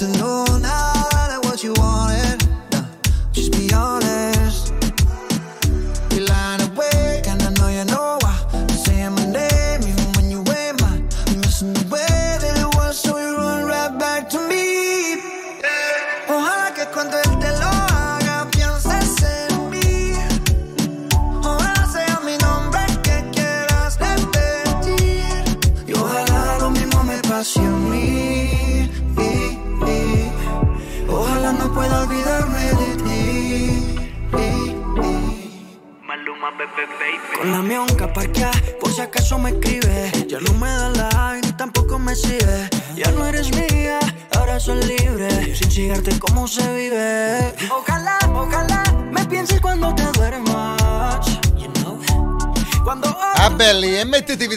to 0.01 0.09
know 0.19 0.50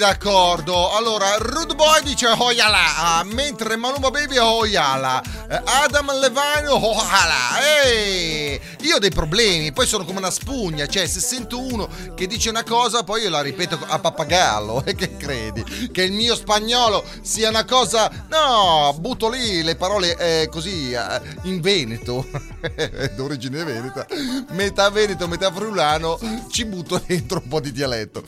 d'accordo. 0.03 0.91
Allora, 0.91 1.37
Rude 1.37 1.75
Boy 1.75 2.03
dice 2.03 2.27
Oyala, 2.27 2.97
ah, 2.97 3.23
mentre 3.23 3.77
Maluma 3.77 4.11
Baby 4.11 4.37
Oyala, 4.37 5.21
Eh, 5.47 5.61
Adam 5.63 6.11
Levine 6.19 6.67
Oyala. 6.67 7.85
Ehi, 7.85 8.59
io 8.81 8.97
ho 8.97 8.99
dei 8.99 9.11
problemi, 9.11 9.71
poi 9.71 9.87
sono 9.87 10.03
come 10.03 10.17
una 10.17 10.29
spugna, 10.29 10.87
cioè 10.87 11.07
se 11.07 11.21
sento 11.21 11.57
uno 11.57 11.87
che 12.15 12.27
dice 12.27 12.49
una 12.49 12.63
cosa, 12.63 13.03
poi 13.03 13.21
io 13.21 13.29
la 13.29 13.39
ripeto 13.39 13.79
a 13.87 13.97
pappagallo. 13.97 14.83
E 14.83 14.93
che 14.95 15.15
credi? 15.15 15.63
Che 15.89 16.03
il 16.03 16.11
mio 16.11 16.35
spagnolo 16.35 17.01
sia 17.21 17.47
una 17.47 17.63
cosa... 17.63 18.11
No, 18.27 18.93
butto 18.99 19.29
lì 19.29 19.63
le 19.63 19.77
parole 19.77 20.17
eh, 20.17 20.49
così 20.51 20.91
eh, 20.91 21.21
in 21.43 21.61
Veneto, 21.61 22.25
d'origine 23.15 23.63
veneta, 23.63 24.05
metà 24.49 24.89
veneto, 24.89 25.29
metà 25.29 25.49
friulano, 25.49 26.19
ci 26.51 26.65
butto 26.65 27.01
dentro 27.05 27.39
un 27.41 27.47
po' 27.47 27.61
di 27.61 27.71
dialetto. 27.71 28.23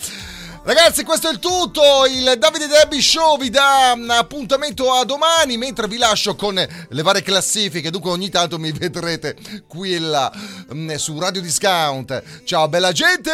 Ragazzi, 0.65 1.03
questo 1.03 1.29
è 1.29 1.31
il 1.31 1.37
tutto. 1.37 2.05
Il 2.09 2.37
Davide 2.39 2.65
Debbie 2.65 2.99
Show 2.99 3.37
vi 3.37 3.51
dà 3.51 3.93
mm, 3.95 4.09
appuntamento 4.09 4.91
a 4.91 5.05
domani. 5.05 5.57
Mentre 5.57 5.87
vi 5.87 5.97
lascio 5.97 6.35
con 6.35 6.55
le 6.55 7.01
varie 7.03 7.21
classifiche. 7.21 7.91
Dunque, 7.91 8.09
ogni 8.09 8.29
tanto 8.29 8.57
mi 8.57 8.71
vedrete 8.73 9.35
qui 9.67 9.93
e 9.93 9.99
là 9.99 10.31
mm, 10.73 10.95
su 10.95 11.19
Radio 11.19 11.41
Discount. 11.41 12.43
Ciao, 12.45 12.67
bella 12.67 12.91
gente! 12.91 13.31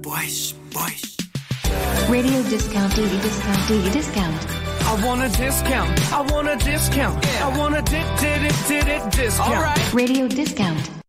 Boys, 0.00 0.52
boys. 0.70 1.14
Radio 2.08 2.42
discount, 2.42 2.94
discount, 3.22 3.90
discount. 3.90 4.44
I 4.82 5.02
want 5.02 5.22
a 5.22 5.28
discount. 5.28 5.98
I 6.10 6.30
want 6.30 6.48
a 6.48 6.56
discount. 6.56 7.24
I 7.24 7.56
want 7.56 7.74
a 7.74 7.80
di- 7.82 8.04
di- 8.18 8.38
di- 8.38 8.52
di- 8.66 8.84
di- 8.84 9.22
discount. 9.22 9.78
Radio 9.94 10.26
discount. 10.26 10.99